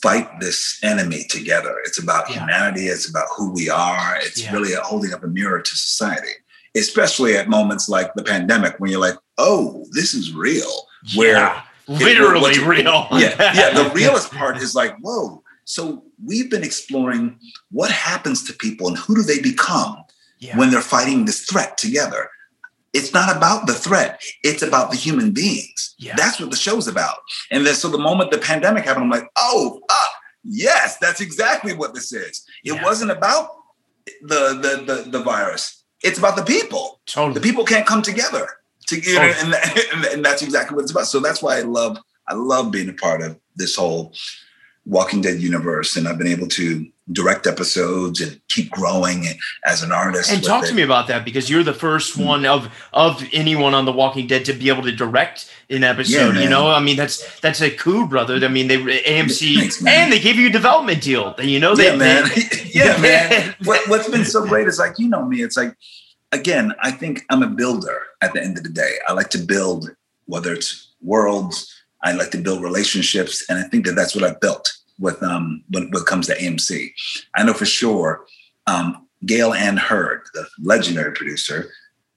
[0.02, 1.76] fight this enemy together.
[1.86, 2.39] It's about Yeah.
[2.39, 4.18] humanity, it's about who we are.
[4.22, 4.52] It's Yeah.
[4.54, 6.34] really holding up a mirror to society,
[6.76, 10.72] especially at moments like the pandemic when you're like, oh, this is real.
[11.16, 11.62] Where Yeah.
[11.88, 13.08] literally you- real.
[13.14, 13.70] yeah, yeah.
[13.84, 15.43] The realest part is like, whoa.
[15.66, 17.39] So we've been exploring
[17.72, 19.97] what happens to people and who do they become
[20.56, 22.30] when they're fighting this threat together.
[22.91, 24.20] it's not about the threat.
[24.43, 25.93] It's about the human beings.
[26.00, 26.16] Yeah.
[26.18, 27.18] That's what the show's about.
[27.52, 29.80] And then so the moment the pandemic happened, I'm like, oh.
[30.44, 32.44] Yes, that's exactly what this is.
[32.64, 32.84] It Yeah.
[32.84, 33.52] wasn't about
[34.22, 35.84] the, the the the virus.
[36.04, 37.02] It's about the people.
[37.06, 37.34] Totally.
[37.34, 38.48] The people can't come together.
[38.88, 39.54] To, you know, and,
[39.94, 41.06] and, and that's exactly what it's about.
[41.08, 44.14] So that's why I love I love being a part of this whole
[44.86, 49.26] Walking Dead universe, and I've been able to direct episodes and keep growing
[49.66, 50.32] as an artist.
[50.32, 50.68] And talk it.
[50.68, 52.26] to me about that because you're the first mm.
[52.26, 56.36] one of of anyone on The Walking Dead to be able to direct an episode.
[56.36, 58.36] Yeah, you know, I mean that's that's a coup, brother.
[58.36, 61.34] I mean they AMC Thanks, and they give you a development deal.
[61.38, 62.30] And you know, they, yeah, man.
[62.36, 63.55] they- yeah, man.
[63.64, 65.76] What, what's been so great is like, you know me, it's like,
[66.32, 68.97] again, I think I'm a builder at the end of the day.
[69.07, 69.95] I like to build,
[70.26, 73.43] whether it's worlds, I like to build relationships.
[73.49, 76.36] And I think that that's what I've built with, um, when, when it comes to
[76.36, 76.91] AMC.
[77.36, 78.26] I know for sure,
[78.68, 81.72] um, Gale Anne Hurd, the legendary producer,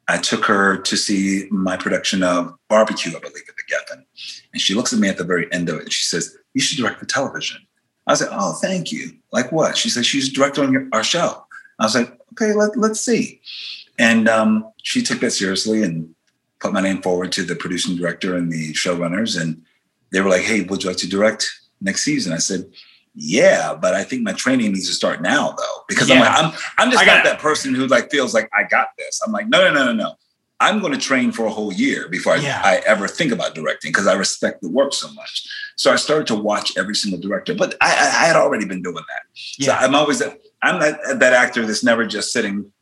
[0.09, 4.05] I took her to see my production of Barbecue, I believe, at the Geffen.
[4.53, 6.61] And she looks at me at the very end of it and she says, You
[6.61, 7.67] should direct the television.
[8.07, 9.13] I like, oh, thank you.
[9.31, 9.77] Like what?
[9.77, 11.45] She said, she's directing your, our show.
[11.79, 13.41] I was like, okay, let, let's see.
[13.99, 16.15] And um, she took that seriously and
[16.59, 19.41] put my name forward to the producing director and the showrunners.
[19.41, 19.63] And
[20.11, 21.49] they were like, hey, would you like to direct
[21.83, 22.33] next season?
[22.33, 22.67] I said,
[23.15, 26.53] yeah, but I think my training needs to start now though, because I'm like, I'm,
[26.79, 29.21] I'm just I got not that person who like feels like I got this.
[29.25, 30.15] I'm like, no, no, no, no, no.
[30.61, 32.63] I'm going to train for a whole year before I, Yeah.
[32.65, 35.45] I ever think about directing because I respect the work so much.
[35.77, 38.81] So I started to watch every single director, but I, I, I had already been
[38.81, 39.23] doing that.
[39.35, 39.79] So yeah.
[39.79, 40.23] I'm always
[40.63, 42.73] I'm that, that actor that's never just sitting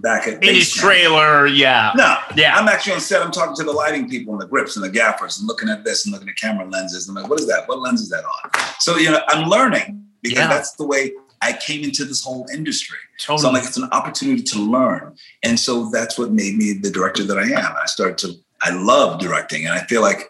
[0.00, 1.92] back at in his trailer, yeah.
[1.96, 2.56] No, Yeah.
[2.56, 3.22] I'm actually on set.
[3.22, 5.84] I'm talking to the lighting people and the grips and the gaffers and looking at
[5.84, 7.08] this and looking at camera lenses.
[7.08, 7.68] I'm like, what is that?
[7.68, 8.50] What lens is that on?
[8.78, 10.48] So you know, I'm learning because Yeah.
[10.48, 12.98] that's the way I came into this whole industry.
[13.18, 13.42] Totally.
[13.42, 15.16] So I'm like, it's an opportunity to learn.
[15.42, 17.74] And so that's what made me the director that I am.
[17.80, 19.66] I started to, I love directing.
[19.66, 20.28] And I feel like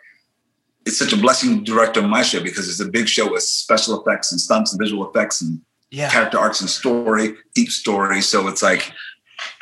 [0.84, 3.42] it's such a blessing to direct on my show because it's a big show with
[3.42, 5.60] special effects and stunts and visual effects and
[5.90, 6.10] yeah.
[6.10, 8.20] character arcs and story, deep story.
[8.20, 8.92] So it's like,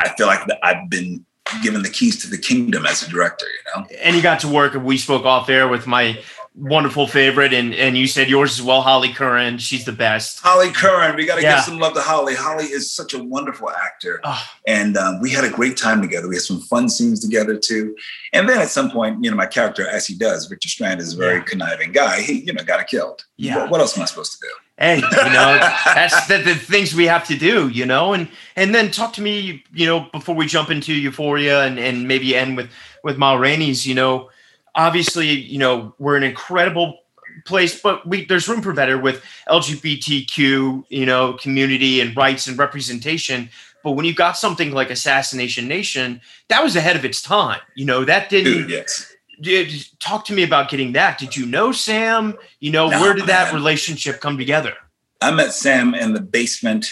[0.00, 1.24] I feel like I've been
[1.62, 3.86] given the keys to the kingdom as a director, you know?
[4.02, 6.18] and you got to work we spoke off air with my
[6.56, 10.70] wonderful favorite and and you said yours as well holly curran she's the best Holly
[10.70, 11.56] Curran, we got to Yeah.
[11.56, 12.34] give some love to Holly.
[12.36, 14.20] Holly is such a wonderful actor.
[14.24, 16.28] oh, and um, we had a great time together.
[16.28, 17.96] We had some fun scenes together too.
[18.32, 21.14] And then at some point, you know, my character, as he does, Richard Strand is
[21.14, 21.44] a very Yeah.
[21.44, 22.20] conniving guy.
[22.20, 23.24] He, you know, got killed.
[23.36, 23.56] Yeah.
[23.58, 24.52] What, what else am I supposed to do?
[24.78, 25.58] Hey you know
[25.94, 28.12] that's the, the things we have to do you know?
[28.12, 32.08] And and then talk to me you know before we jump into euphoria and and
[32.08, 32.70] maybe end with
[33.02, 34.30] with ma rainey's you know?
[34.74, 36.98] Obviously you know we're an incredible
[37.44, 42.58] place but we there's room for better with lgbtq you know community and rights and
[42.58, 43.50] representation.
[43.82, 47.84] But when you got something like assassination nation that was ahead of its time you
[47.84, 48.04] know?
[48.04, 49.13] That didn't Dude, yes.
[49.40, 51.18] Did, talk to me about getting that.
[51.18, 52.34] Did you know Sam?
[52.60, 53.54] You know, No, where did that man.
[53.54, 54.74] relationship come together?
[55.20, 56.86] I met Sam in the basement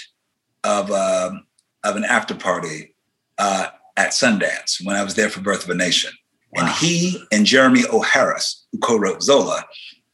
[0.65, 1.47] of um,
[1.85, 2.95] of an after party
[3.39, 6.13] uh, at Sundance when I was there for Birth of a Nation.
[6.55, 8.03] And he and Jeremy O.
[8.03, 9.65] Harris, who co-wrote Zola,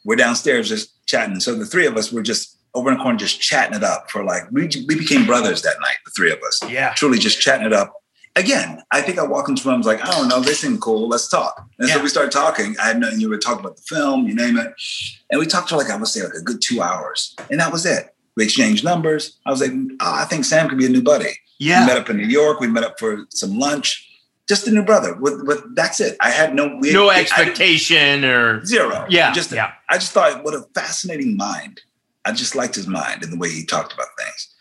[0.04, 1.40] were downstairs just chatting.
[1.40, 4.08] So the three of us were just over in the corner, just chatting it up
[4.10, 5.96] for like we we became brothers that night.
[6.04, 6.94] The three of us, Yeah.
[6.94, 7.92] truly just chatting it up.
[8.38, 11.08] Again, I think I walked into was like, I don't know, this seemed cool.
[11.08, 11.66] Let's talk.
[11.78, 11.96] And Yeah.
[11.96, 12.76] so we started talking.
[12.82, 14.72] I had known you were talking about the film, you name it.
[15.30, 17.34] And we talked for like, I would say like a good two hours.
[17.50, 18.14] And that was it.
[18.36, 19.36] We exchanged numbers.
[19.44, 21.32] I was like, oh, I think Sam could be a new buddy.
[21.58, 21.80] Yeah.
[21.80, 22.60] We met up in New York.
[22.60, 24.04] We met up for some lunch.
[24.48, 25.14] Just a new brother.
[25.14, 26.16] With, with that's it.
[26.20, 29.04] I had no we, No expectation or zero.
[29.08, 29.32] yeah.
[29.32, 29.72] Just yeah.
[29.88, 31.80] I just thought, what a fascinating mind.
[32.24, 34.54] I just liked his mind and the way he talked about things.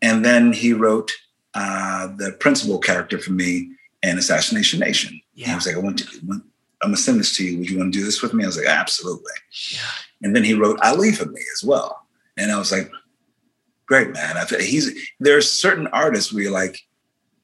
[0.00, 1.10] And then he wrote
[1.56, 3.70] uh, the principal character for me
[4.02, 5.18] in Assassination Nation.
[5.38, 6.42] And he was like, I want to, I'm
[6.82, 7.58] gonna send this to you.
[7.58, 8.44] Would you want to do this with me?
[8.44, 9.32] I was like, absolutely.
[9.72, 9.80] Yeah.
[10.22, 12.06] And then he wrote Ali for me as well.
[12.36, 12.90] And I was like,
[13.86, 14.36] great, man.
[14.36, 16.78] I he's there are certain artists where you're like,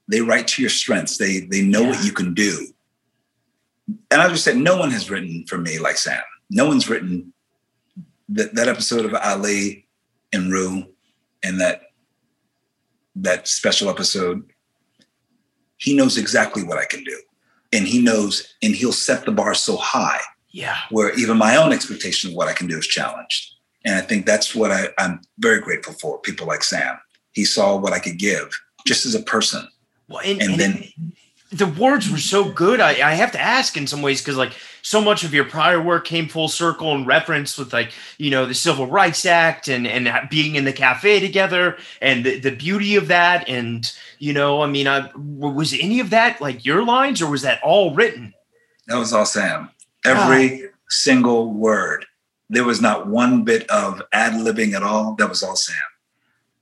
[0.09, 1.17] they write to your strengths.
[1.17, 2.67] They they know what you can do.
[4.11, 6.23] And I just said, no one has written for me like Sam.
[6.51, 7.33] No one's written
[8.29, 9.87] that, that episode of Ali
[10.35, 10.85] and Rue
[11.43, 11.92] and that
[13.17, 14.43] that special episode.
[15.77, 17.21] He knows exactly what I can do.
[17.73, 20.77] And he knows, and he'll set the bar so high Yeah.
[20.91, 23.55] where even my own expectation of what I can do is challenged.
[23.85, 26.21] And I think that's what I, I'm very grateful for.
[26.21, 26.99] People like Sam.
[27.33, 28.51] He saw what I could give
[28.87, 29.67] just as a person.
[30.09, 30.85] Well, and, And and then-
[31.53, 32.81] the words were so good.
[32.81, 35.81] I, I have to ask in some ways because like so much of your prior
[35.81, 39.87] work came full circle and reference with like you know the Civil Rights Act and
[39.87, 44.63] and being in the cafe together and the, the beauty of that and you know
[44.63, 48.33] I mean I, was any of that like your lines or was that all written?
[48.87, 49.71] That was all Sam.
[50.05, 52.07] Every single word.
[52.49, 55.15] There was not one bit of ad libbing at all.
[55.15, 55.77] That was all Sam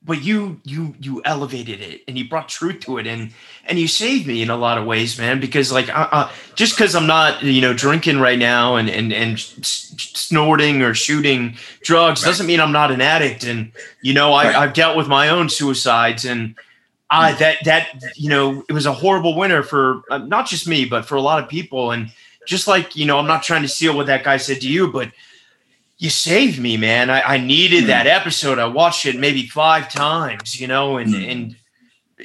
[0.02, 3.32] but you you you elevated it and you brought truth to it and
[3.66, 6.74] and you saved me in a lot of ways man because like uh, uh, just
[6.74, 12.22] because i'm not you know drinking right now and and and snorting or shooting drugs
[12.22, 12.28] right.
[12.28, 13.70] doesn't mean i'm not an addict and
[14.02, 14.56] you know I, right.
[14.56, 16.54] i've dealt with my own suicides and
[17.12, 20.84] I, that that you know it was a horrible winter for uh, not just me
[20.84, 22.08] but for a lot of people and
[22.46, 24.92] just like you know i'm not trying to steal what that guy said to you
[24.92, 25.10] but
[26.00, 27.10] you saved me, man.
[27.10, 27.88] I, I needed mm.
[27.88, 28.58] that episode.
[28.58, 31.30] I watched it maybe five times, you know, and mm.
[31.30, 31.56] and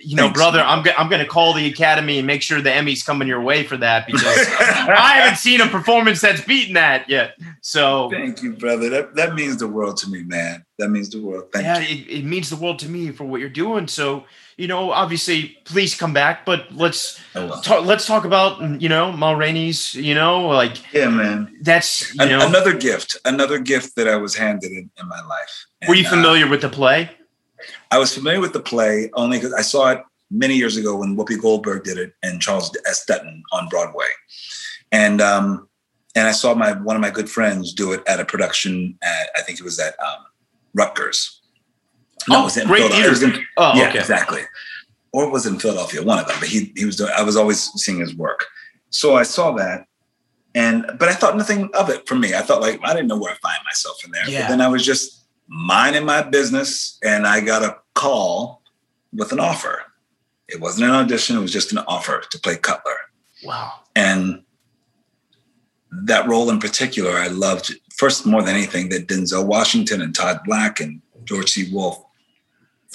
[0.01, 0.39] you know, Thanks.
[0.39, 3.41] brother, I'm I'm going to call the academy and make sure the Emmys coming your
[3.41, 7.35] way for that because I haven't seen a performance that's beaten that yet.
[7.59, 8.89] So thank you, brother.
[8.89, 10.65] That that means the world to me, man.
[10.79, 11.51] That means the world.
[11.51, 12.05] Thank yeah, you.
[12.05, 13.89] It, it means the world to me for what you're doing.
[13.89, 14.23] So
[14.57, 16.45] you know, obviously, please come back.
[16.45, 17.85] But let's talk.
[17.85, 19.93] Let's talk about you know Ma Rainey's.
[19.95, 21.55] You know, like yeah, man.
[21.61, 23.17] That's you An- know another gift.
[23.25, 25.65] Another gift that I was handed in, in my life.
[25.81, 27.09] And, Were you uh, familiar uh, with the play?
[27.91, 30.01] I was familiar with the play only because I saw it
[30.31, 33.05] many years ago when Whoopi Goldberg did it and Charles S.
[33.05, 34.07] Dutton on Broadway,
[34.91, 35.67] and um,
[36.15, 39.29] and I saw my one of my good friends do it at a production at
[39.35, 40.25] I think it was at um,
[40.73, 41.41] Rutgers
[42.27, 43.25] no, oh, it was in great theater.
[43.25, 43.99] In, oh, yeah, okay.
[43.99, 44.41] exactly.
[45.11, 46.35] Or it was in Philadelphia, one of them.
[46.39, 47.11] But he he was doing.
[47.15, 48.45] I was always seeing his work,
[48.89, 49.87] so I saw that,
[50.53, 52.33] and but I thought nothing of it for me.
[52.33, 54.27] I thought like I didn't know where I find myself in there.
[54.29, 54.41] Yeah.
[54.41, 58.61] But then I was just minding my business, and I got a call
[59.13, 59.83] with an offer.
[60.47, 62.97] It wasn't an audition; it was just an offer to play Cutler.
[63.43, 63.71] Wow!
[63.95, 64.43] And
[66.03, 70.41] that role in particular, I loved first more than anything that Denzel Washington and Todd
[70.45, 71.71] Black and George C.
[71.73, 72.04] Wolfe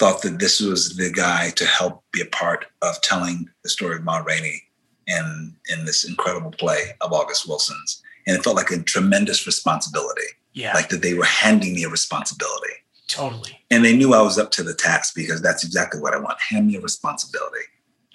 [0.01, 3.97] thought that this was the guy to help be a part of telling the story
[3.97, 4.63] of Ma Rainey
[5.05, 8.01] in in this incredible play of August Wilson's.
[8.25, 10.29] And it felt like a tremendous responsibility.
[10.53, 10.73] Yeah.
[10.73, 12.73] Like that they were handing me a responsibility.
[13.07, 13.59] Totally.
[13.69, 16.41] And they knew I was up to the task because that's exactly what I want.
[16.41, 17.65] Hand me a responsibility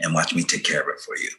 [0.00, 1.30] and watch me take care of it for you.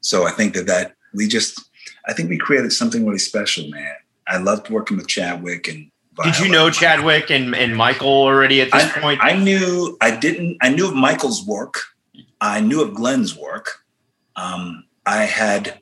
[0.00, 1.70] So I think that that we just
[2.08, 3.94] I think we created something really special, man.
[4.26, 5.88] I loved working with Chadwick and
[6.22, 9.20] did you know Chadwick and, and Michael already at this I, point?
[9.22, 10.58] I knew I didn't.
[10.62, 11.80] I knew of Michael's work.
[12.40, 13.84] I knew of Glynn's work.
[14.36, 15.80] Um, I had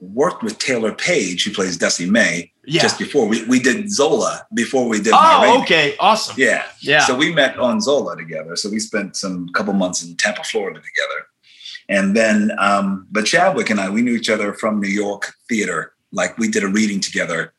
[0.00, 2.80] worked with Taylour Paige, who plays Dussie Mae, yeah.
[2.80, 5.12] just before we, we did Zola before we did.
[5.14, 6.36] Oh, okay, awesome.
[6.38, 7.00] Yeah, yeah.
[7.00, 8.54] So we met on Zola together.
[8.56, 11.26] So we spent some couple months in Tampa, Florida together,
[11.88, 15.94] and then um, but Chadwick and I we knew each other from New York theater.
[16.12, 17.52] Like we did a reading together,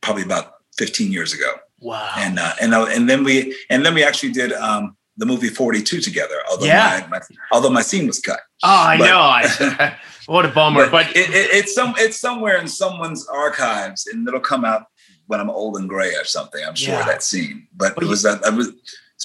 [0.00, 1.52] probably about 15 years ago.
[1.78, 2.10] Wow.
[2.16, 5.48] And uh, and uh, and then we and then we actually did um, the movie
[5.48, 6.34] 42 together.
[6.50, 7.06] Although yeah.
[7.08, 8.40] my, my although my scene was cut.
[8.64, 9.20] Oh, I but, know.
[9.20, 10.90] I, what a bummer.
[10.90, 14.86] But, but it, it, it's some it's somewhere in someone's archives, and it'll come out
[15.28, 16.64] when I'm old and gray or something.
[16.66, 17.04] I'm sure yeah.
[17.04, 17.68] that scene.
[17.76, 18.72] But, but it was that I was.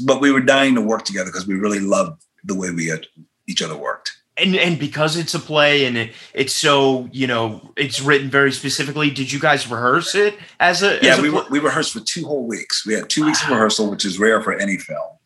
[0.06, 3.08] But we were dying to work together because we really loved the way we had,
[3.48, 4.07] each other worked
[4.38, 8.52] and and because it's a play and it, it's so you know it's written very
[8.52, 12.00] specifically did you guys rehearse it as a yeah as a we, we rehearsed for
[12.00, 13.28] two whole weeks we had two wow.
[13.28, 15.18] weeks of rehearsal which is rare for any film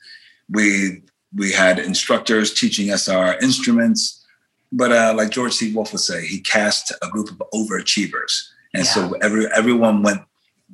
[0.49, 1.01] we
[1.35, 4.25] we had instructors teaching us our instruments
[4.71, 8.85] but uh, like george c wolfe would say he cast a group of overachievers and
[8.85, 8.91] yeah.
[8.91, 10.21] so every everyone went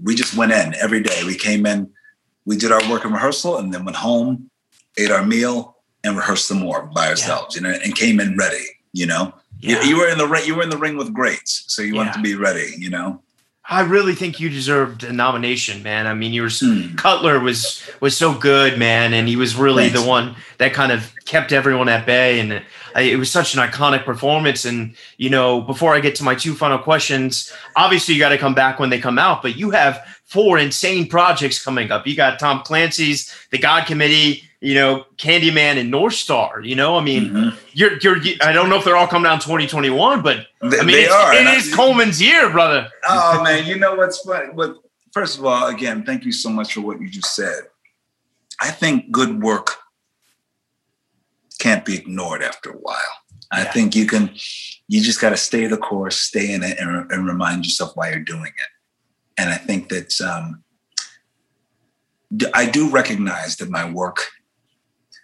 [0.03, 1.89] we just went in every day we came in
[2.45, 4.49] we did our work in rehearsal and then went home
[4.97, 5.76] ate our meal
[6.07, 7.61] and rehearsed some more by ourselves, yeah.
[7.61, 9.33] you know, and came in ready, you know.
[9.59, 9.81] Yeah.
[9.81, 11.93] You, you, were in the ring, you were in the ring with greats, so you
[11.93, 11.99] yeah.
[11.99, 13.21] wanted to be ready, you know.
[13.69, 16.07] I really think you deserved a nomination, man.
[16.07, 16.95] I mean, you were hmm.
[16.95, 20.01] Cutler was was so good, man, and he was really Thanks.
[20.01, 22.63] the one that kind of kept everyone at bay, and
[22.95, 24.63] it was such an iconic performance.
[24.63, 28.37] And you know, before I get to my two final questions, obviously you got to
[28.37, 32.07] come back when they come out, but you have four insane projects coming up.
[32.07, 36.61] You got Tom Clancy's The God Committee, you know, Candyman and North Star.
[36.61, 37.57] You know, I mean, mm-hmm.
[37.73, 38.17] you're you're.
[38.41, 41.33] I don't know if they're all coming out 2021, but they, I mean, it's, are,
[41.33, 42.89] it is I, Colman's year, brother.
[43.07, 44.49] Oh man, you know what's funny?
[44.53, 44.77] What
[45.11, 47.63] first of all, again, thank you so much for what you just said.
[48.59, 49.77] I think good work
[51.59, 52.97] can't be ignored after a while.
[53.53, 53.61] Yeah.
[53.61, 54.29] I think you can,
[54.87, 58.09] you just got to stay the course, stay in it, and, and, remind yourself why
[58.09, 59.41] you're doing it.
[59.41, 60.63] And I think that um,
[62.53, 64.21] I do recognize that my work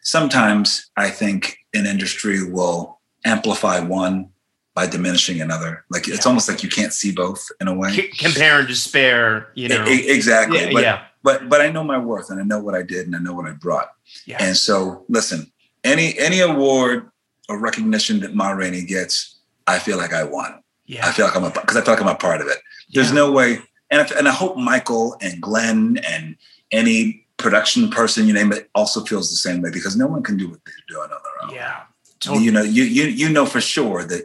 [0.04, 4.30] sometimes I think an industry will amplify one
[4.76, 5.86] by diminishing another.
[5.90, 8.10] Like it's almost like you can't see both in a way.
[8.18, 9.86] Compare and despair, you know.
[9.88, 10.60] E- exactly.
[10.60, 11.04] Yeah, but, yeah.
[11.24, 13.34] but but I know my worth and I know what I did and I know
[13.34, 13.90] what I brought.
[14.26, 14.38] Yeah.
[14.44, 15.52] And so listen,
[15.84, 17.10] any any award
[17.50, 19.38] or recognition that Ma Rainey gets,
[19.68, 20.62] I feel like I won.
[20.86, 21.06] yeah.
[21.08, 22.58] I feel like I'm a because I feel like I'm a part of it.
[22.94, 23.16] There's Yeah.
[23.16, 23.60] no way,
[23.92, 26.36] and if, and I hope Michael and Glynn and
[26.72, 30.36] any production person you name it also feels the same way because no one can
[30.38, 31.56] do what they're doing on their own.
[31.56, 31.82] Yeah.
[32.20, 32.46] Totally.
[32.46, 34.24] You know, you you you know for sure that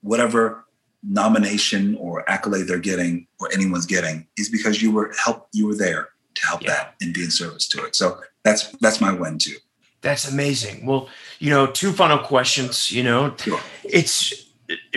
[0.00, 0.64] whatever
[1.04, 5.74] nomination or accolade they're getting or anyone's getting is because you were help you were
[5.76, 6.70] there to help Yeah.
[6.74, 7.94] that and be in service to it.
[7.94, 9.56] So that's that's my win too.
[10.00, 10.86] That's amazing.
[10.86, 11.08] Well,
[11.38, 12.90] you know, two final questions.
[12.90, 13.60] You know, Sure.
[13.84, 14.32] it's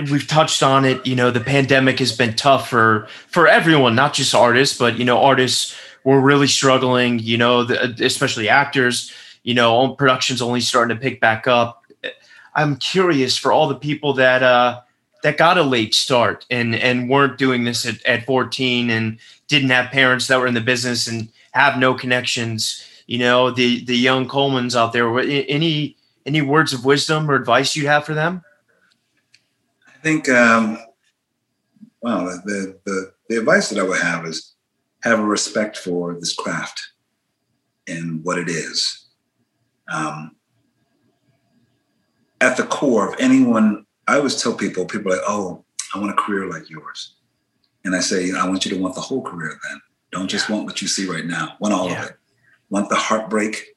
[0.10, 1.06] we've touched on it.
[1.06, 5.06] You know, the pandemic has been tough for for everyone, not just artists, but you
[5.06, 5.76] know, artists
[6.06, 7.20] were really struggling.
[7.20, 9.12] You know, the, especially actors.
[9.44, 11.84] You know, productions only starting to pick back up.
[12.56, 14.82] I'm curious for all the people that uh,
[15.24, 19.70] that got a late start and and weren't doing this at, at 14 and didn't
[19.70, 22.84] have parents that were in the business and have no connections.
[23.08, 25.20] You know, the the young Colmans out there.
[25.20, 28.44] Any any words of wisdom or advice you have for them?
[29.88, 30.80] I think um
[32.02, 34.55] well the the the advice that I would have is
[35.06, 36.82] have a respect for this craft
[37.88, 39.06] and what it is.
[39.88, 40.36] Um,
[42.42, 46.12] at the core of anyone, I always tell people, people are like, oh, I want
[46.12, 47.16] a career like yours.
[47.84, 49.80] And I say, I want you to want the whole career then.
[50.12, 51.56] Don't just want what you see right now.
[51.60, 52.04] Want all Yeah.
[52.04, 52.18] of it.
[52.70, 53.76] Want the heartbreak,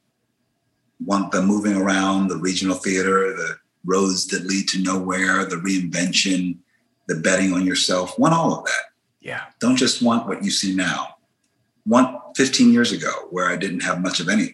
[1.05, 6.57] want the moving around, the regional theater, the roads that lead to nowhere, the reinvention,
[7.07, 8.17] the betting on yourself.
[8.17, 8.83] Want all of that.
[9.21, 9.43] Yeah.
[9.59, 11.17] Don't just want what you see now.
[11.89, 14.53] Want 15 years ago where I didn't have much of anything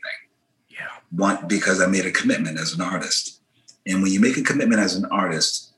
[0.70, 0.88] Yeah.
[1.12, 3.42] want because I made a commitment as an artist.
[3.86, 5.74] And when you make a commitment as an artist,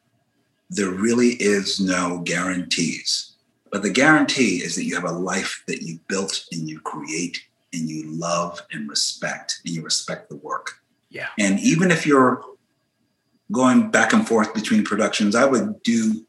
[0.69, 3.33] there really is no guarantees.
[3.71, 7.41] But the guarantee is that you have a life that you built and you create
[7.73, 10.79] and you love and respect and you respect the work.
[11.09, 11.27] Yeah.
[11.39, 12.43] And even if you're
[13.51, 16.23] going back and forth between productions, I would do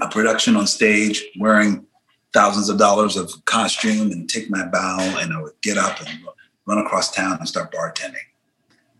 [0.00, 1.84] a production on stage wearing
[2.32, 6.20] thousands of dollars of costume and take my bow and I would get up and
[6.66, 8.16] run across town and start bartending.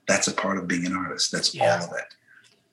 [0.07, 1.31] That's a part of being an artist.
[1.31, 1.79] That's Yeah.
[1.81, 2.15] all of it.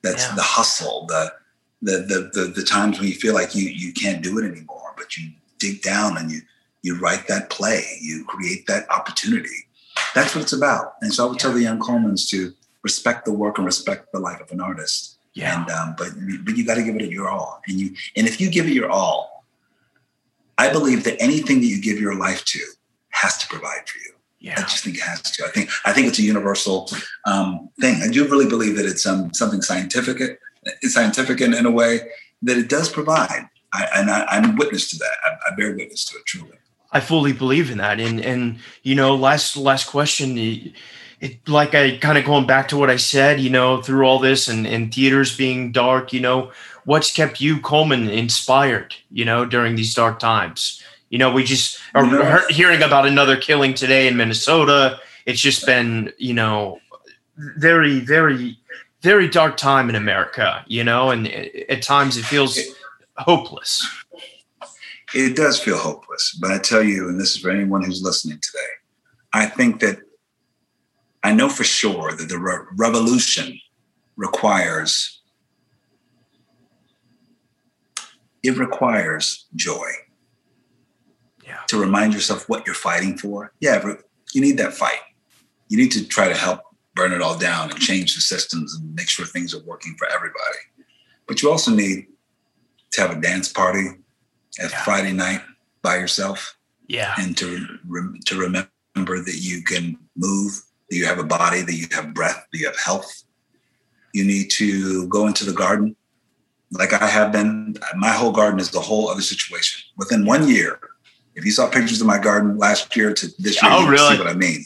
[0.02, 0.36] That's Yeah.
[0.36, 1.34] the hustle, the,
[1.82, 4.94] the the the the times when you feel like you you can't do it anymore,
[4.98, 6.42] but you dig down and you
[6.84, 9.68] you write that play, you create that opportunity.
[10.14, 10.94] That's what it's about.
[11.02, 12.54] And so I would tell the young Colmans to
[12.84, 15.18] respect the work and respect the life of an artist.
[15.34, 15.60] Yeah.
[15.62, 16.10] And um, but
[16.46, 17.62] but you got to give it your all.
[17.68, 19.35] And you and if you give it your all,
[20.58, 22.60] I believe that anything that you give your life to
[23.10, 24.16] has to provide for you.
[24.52, 25.46] I just think it has to.
[25.46, 26.90] I think I think it's a universal
[27.26, 28.02] um, thing.
[28.04, 30.40] I do really believe that it's um, something scientific,
[30.84, 32.02] scientific in, in a way
[32.44, 33.50] that it does provide.
[33.74, 35.14] I, and I, I'm witness to that.
[35.24, 36.58] I, I bear witness to it truly.
[36.92, 38.00] I fully believe in that.
[38.00, 40.38] And and you know, last last question.
[40.38, 40.74] It,
[41.22, 44.20] it, like I kind of going back to what I said, you know, through all
[44.20, 46.52] this and, and theaters being dark, you know,
[46.86, 50.82] what's kept you, Colman, inspired, you know, during these dark times?
[51.10, 55.00] You know, we just are know- hearing about another killing today in Minnesota.
[55.26, 56.80] It's just been, you know,
[57.38, 58.58] very, very,
[59.02, 62.60] very dark time in America, you know, and at times it feels
[63.18, 63.86] hopeless.
[65.14, 68.40] It does feel hopeless, but I tell you, and this is for anyone who's listening
[68.42, 68.60] today,
[69.32, 70.00] I think that
[71.24, 73.60] I know for sure that the re- revolution
[74.16, 75.15] requires
[78.46, 79.90] it requires joy
[81.44, 81.62] Yeah.
[81.68, 83.52] to remind yourself what you're fighting for.
[83.60, 83.84] Yeah,
[84.34, 85.02] you need that fight.
[85.70, 86.62] You need to try to help
[86.96, 90.08] burn it all down and change the systems and make sure things are working for
[90.08, 90.60] everybody.
[91.28, 92.08] But you also need
[92.94, 93.88] to have a dance party
[94.60, 94.84] at Yeah.
[94.84, 95.42] Friday night
[95.82, 96.56] by yourself
[96.88, 97.14] Yeah.
[97.18, 100.52] and to rem- to remember that you can move,
[100.90, 103.24] that you have a body, that you have breath, that you have health.
[104.14, 105.96] You need to go into the garden,
[106.72, 107.78] like I have been.
[107.96, 109.84] My whole garden is the whole other situation.
[109.98, 110.80] Within one year,
[111.36, 114.16] if you saw pictures of my garden last year to this year, Oh, you really?
[114.16, 114.66] see what I mean.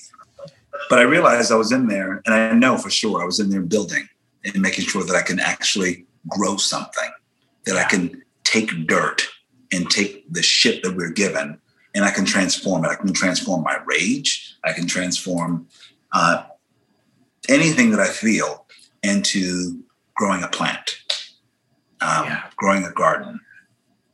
[0.90, 3.50] But I realized I was in there, and I know for sure I was in
[3.50, 4.08] there building
[4.44, 7.10] and making sure that I can actually grow something,
[7.66, 9.28] that I can take dirt
[9.72, 11.60] and take the shit that we're given
[11.96, 12.90] and I can transform it.
[12.90, 14.56] I can transform my rage.
[14.64, 15.68] I can transform
[16.12, 16.44] uh,
[17.48, 18.66] anything that I feel
[19.04, 19.84] into
[20.16, 20.98] growing a plant,
[22.02, 22.44] um, Yeah.
[22.56, 23.40] growing a garden.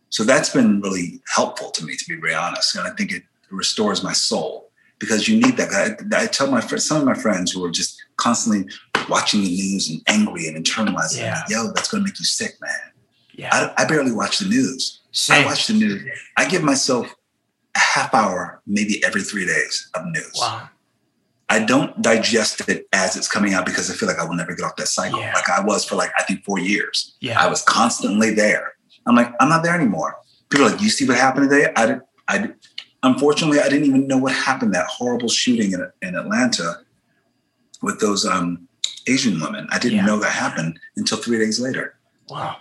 [0.09, 2.75] So that's been really helpful to me, to be very honest.
[2.75, 5.71] And I think it restores my soul because you need that.
[5.71, 8.71] I, I tell my friends, some of my friends who are just constantly
[9.09, 11.17] watching the news and angry and internalizing.
[11.19, 11.41] Yeah.
[11.49, 12.71] Yo, that's going to make you sick, man.
[13.33, 13.49] Yeah.
[13.77, 15.01] I, I barely watch the news.
[15.11, 15.43] Same.
[15.43, 16.01] I watch the news.
[16.37, 17.13] I give myself
[17.75, 20.31] a half hour, maybe every three days of news.
[20.39, 20.69] Wow.
[21.49, 24.55] I don't digest it as it's coming out because I feel like I will never
[24.55, 25.19] get off that cycle.
[25.19, 25.33] Yeah.
[25.33, 27.15] Like I was for like I think four years.
[27.21, 27.39] Yeah.
[27.39, 28.73] I was constantly there.
[29.05, 30.17] I'm like, I'm not there anymore.
[30.49, 31.71] People are like, you see what happened today?
[31.75, 32.01] I did.
[32.27, 32.55] I did.
[33.03, 34.73] Unfortunately, I didn't even know what happened.
[34.73, 36.79] That horrible shooting in, in Atlanta
[37.83, 38.67] with those um,
[39.07, 39.67] Asian women.
[39.71, 40.05] I didn't Yeah.
[40.05, 41.95] know that happened until three days later
[42.29, 42.55] wow.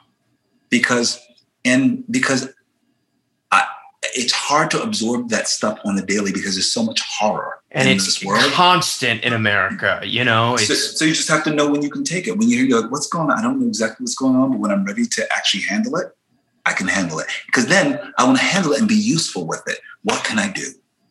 [0.69, 1.19] because
[1.65, 2.49] and because
[4.15, 7.89] it's hard to absorb that stuff on the daily because there's so much horror And
[7.89, 8.43] in it's this world.
[8.53, 10.57] constant in America, you know?
[10.57, 12.37] So, so you just have to know when you can take it.
[12.39, 13.39] When you hear, you're like, what's going on?
[13.39, 16.17] I don't know exactly what's going on, but when I'm ready to actually handle it,
[16.67, 17.27] I can handle it.
[17.47, 19.79] Because then I want to handle it and be useful with it.
[20.03, 20.67] What can I do?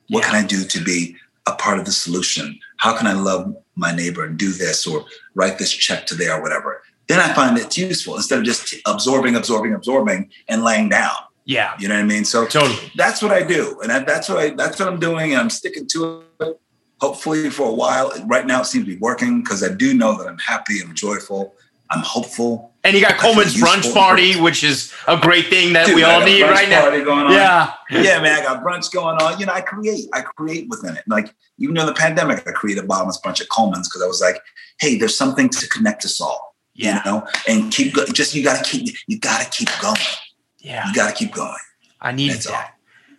[0.10, 0.32] What Yeah.
[0.32, 2.58] can I do to be a part of the solution?
[2.78, 6.42] How can I love my neighbor and do this or write this check today or
[6.42, 6.82] whatever?
[7.08, 11.12] Then I find it's useful instead of just absorbing, absorbing, absorbing and laying down.
[11.46, 12.24] Yeah, You know what I mean?
[12.26, 12.92] So totally.
[12.96, 15.50] that's what I do, and that, that's what I that's what I'm doing, and I'm
[15.50, 16.60] sticking to it.
[17.02, 18.14] Hopefully, for a while.
[18.28, 20.96] Right now, it seems to be working because I do know that I'm happy, I'm
[20.96, 21.54] joyful,
[21.90, 22.74] I'm hopeful.
[22.86, 26.24] And you got Colman's brunch party, which is a great thing that Dude, we all
[26.24, 26.90] need right now.
[27.30, 27.74] Yeah.
[27.90, 29.40] yeah, man, I got brunch going on.
[29.40, 31.04] You know, I create, I create within it.
[31.08, 34.22] Like even during the pandemic, I created a bottomless brunch at Colman's because I was
[34.22, 34.42] like,
[34.80, 36.56] hey, there's something to connect us all.
[36.74, 37.02] Yeah.
[37.06, 39.96] You know, and keep go- just you got to keep you got to keep going.
[40.64, 40.88] Yeah.
[40.88, 41.54] You got to keep going.
[42.02, 42.54] I needed That's all.
[42.54, 42.74] that.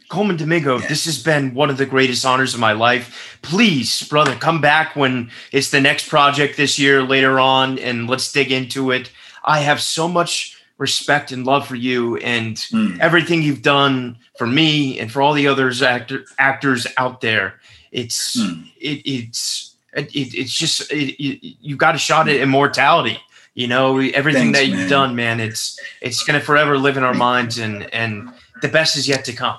[0.08, 0.86] Colman Domingo, Yeah.
[0.88, 3.38] this has been one of the greatest honors of my life.
[3.42, 8.30] Please, brother, come back when it's the next project this year later on and let's
[8.32, 9.10] dig into it.
[9.44, 12.98] I have so much respect and love for you and Mm.
[13.00, 17.60] everything you've done for me and for all the others actor, actors out there.
[17.92, 18.64] It's Mm.
[18.80, 23.18] it, it's it, it's just it, it, you got a shot at immortality.
[23.54, 24.88] You know everything Thanks, that you've man.
[24.90, 25.40] done, man.
[25.40, 28.30] It's it's gonna forever live in our minds, and and
[28.62, 29.58] the best is yet to come.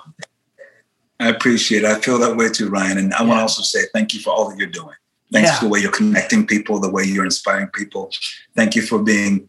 [1.18, 1.86] I appreciate it.
[1.86, 2.98] I feel that way too, Ryan.
[2.98, 4.94] And I want to also say thank you for all that you're doing.
[5.32, 5.58] Thanks Yeah.
[5.58, 8.12] for the way you're connecting people, the way you're inspiring people.
[8.54, 9.48] Thank you for being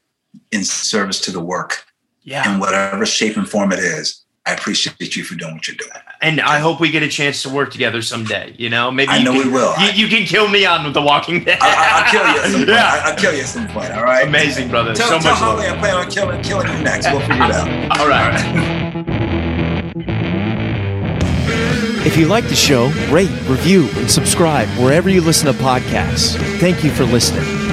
[0.54, 1.84] in service to the work
[2.24, 4.24] Yeah, in whatever shape and form it is.
[4.48, 5.92] I appreciate you for doing what you're doing.
[6.22, 8.56] and I hope we get a chance to work together someday.
[8.58, 9.74] You know, maybe I you know can, we will.
[9.78, 11.60] You, you can kill me on The Walking Dead.
[11.62, 12.70] I, will kill you at some point.
[12.70, 13.92] yeah, I, will kill you at some point.
[13.92, 14.26] All right.
[14.26, 14.96] amazing, brother.
[14.96, 15.60] Tell, so tell much love.
[15.60, 17.12] Holly I plan on killing, killing you next.
[17.12, 18.00] We'll figure it out.
[18.00, 19.04] All right.
[22.08, 26.38] If you like the show, rate, review, and subscribe wherever you listen to podcasts.
[26.58, 27.67] Thank you for listening.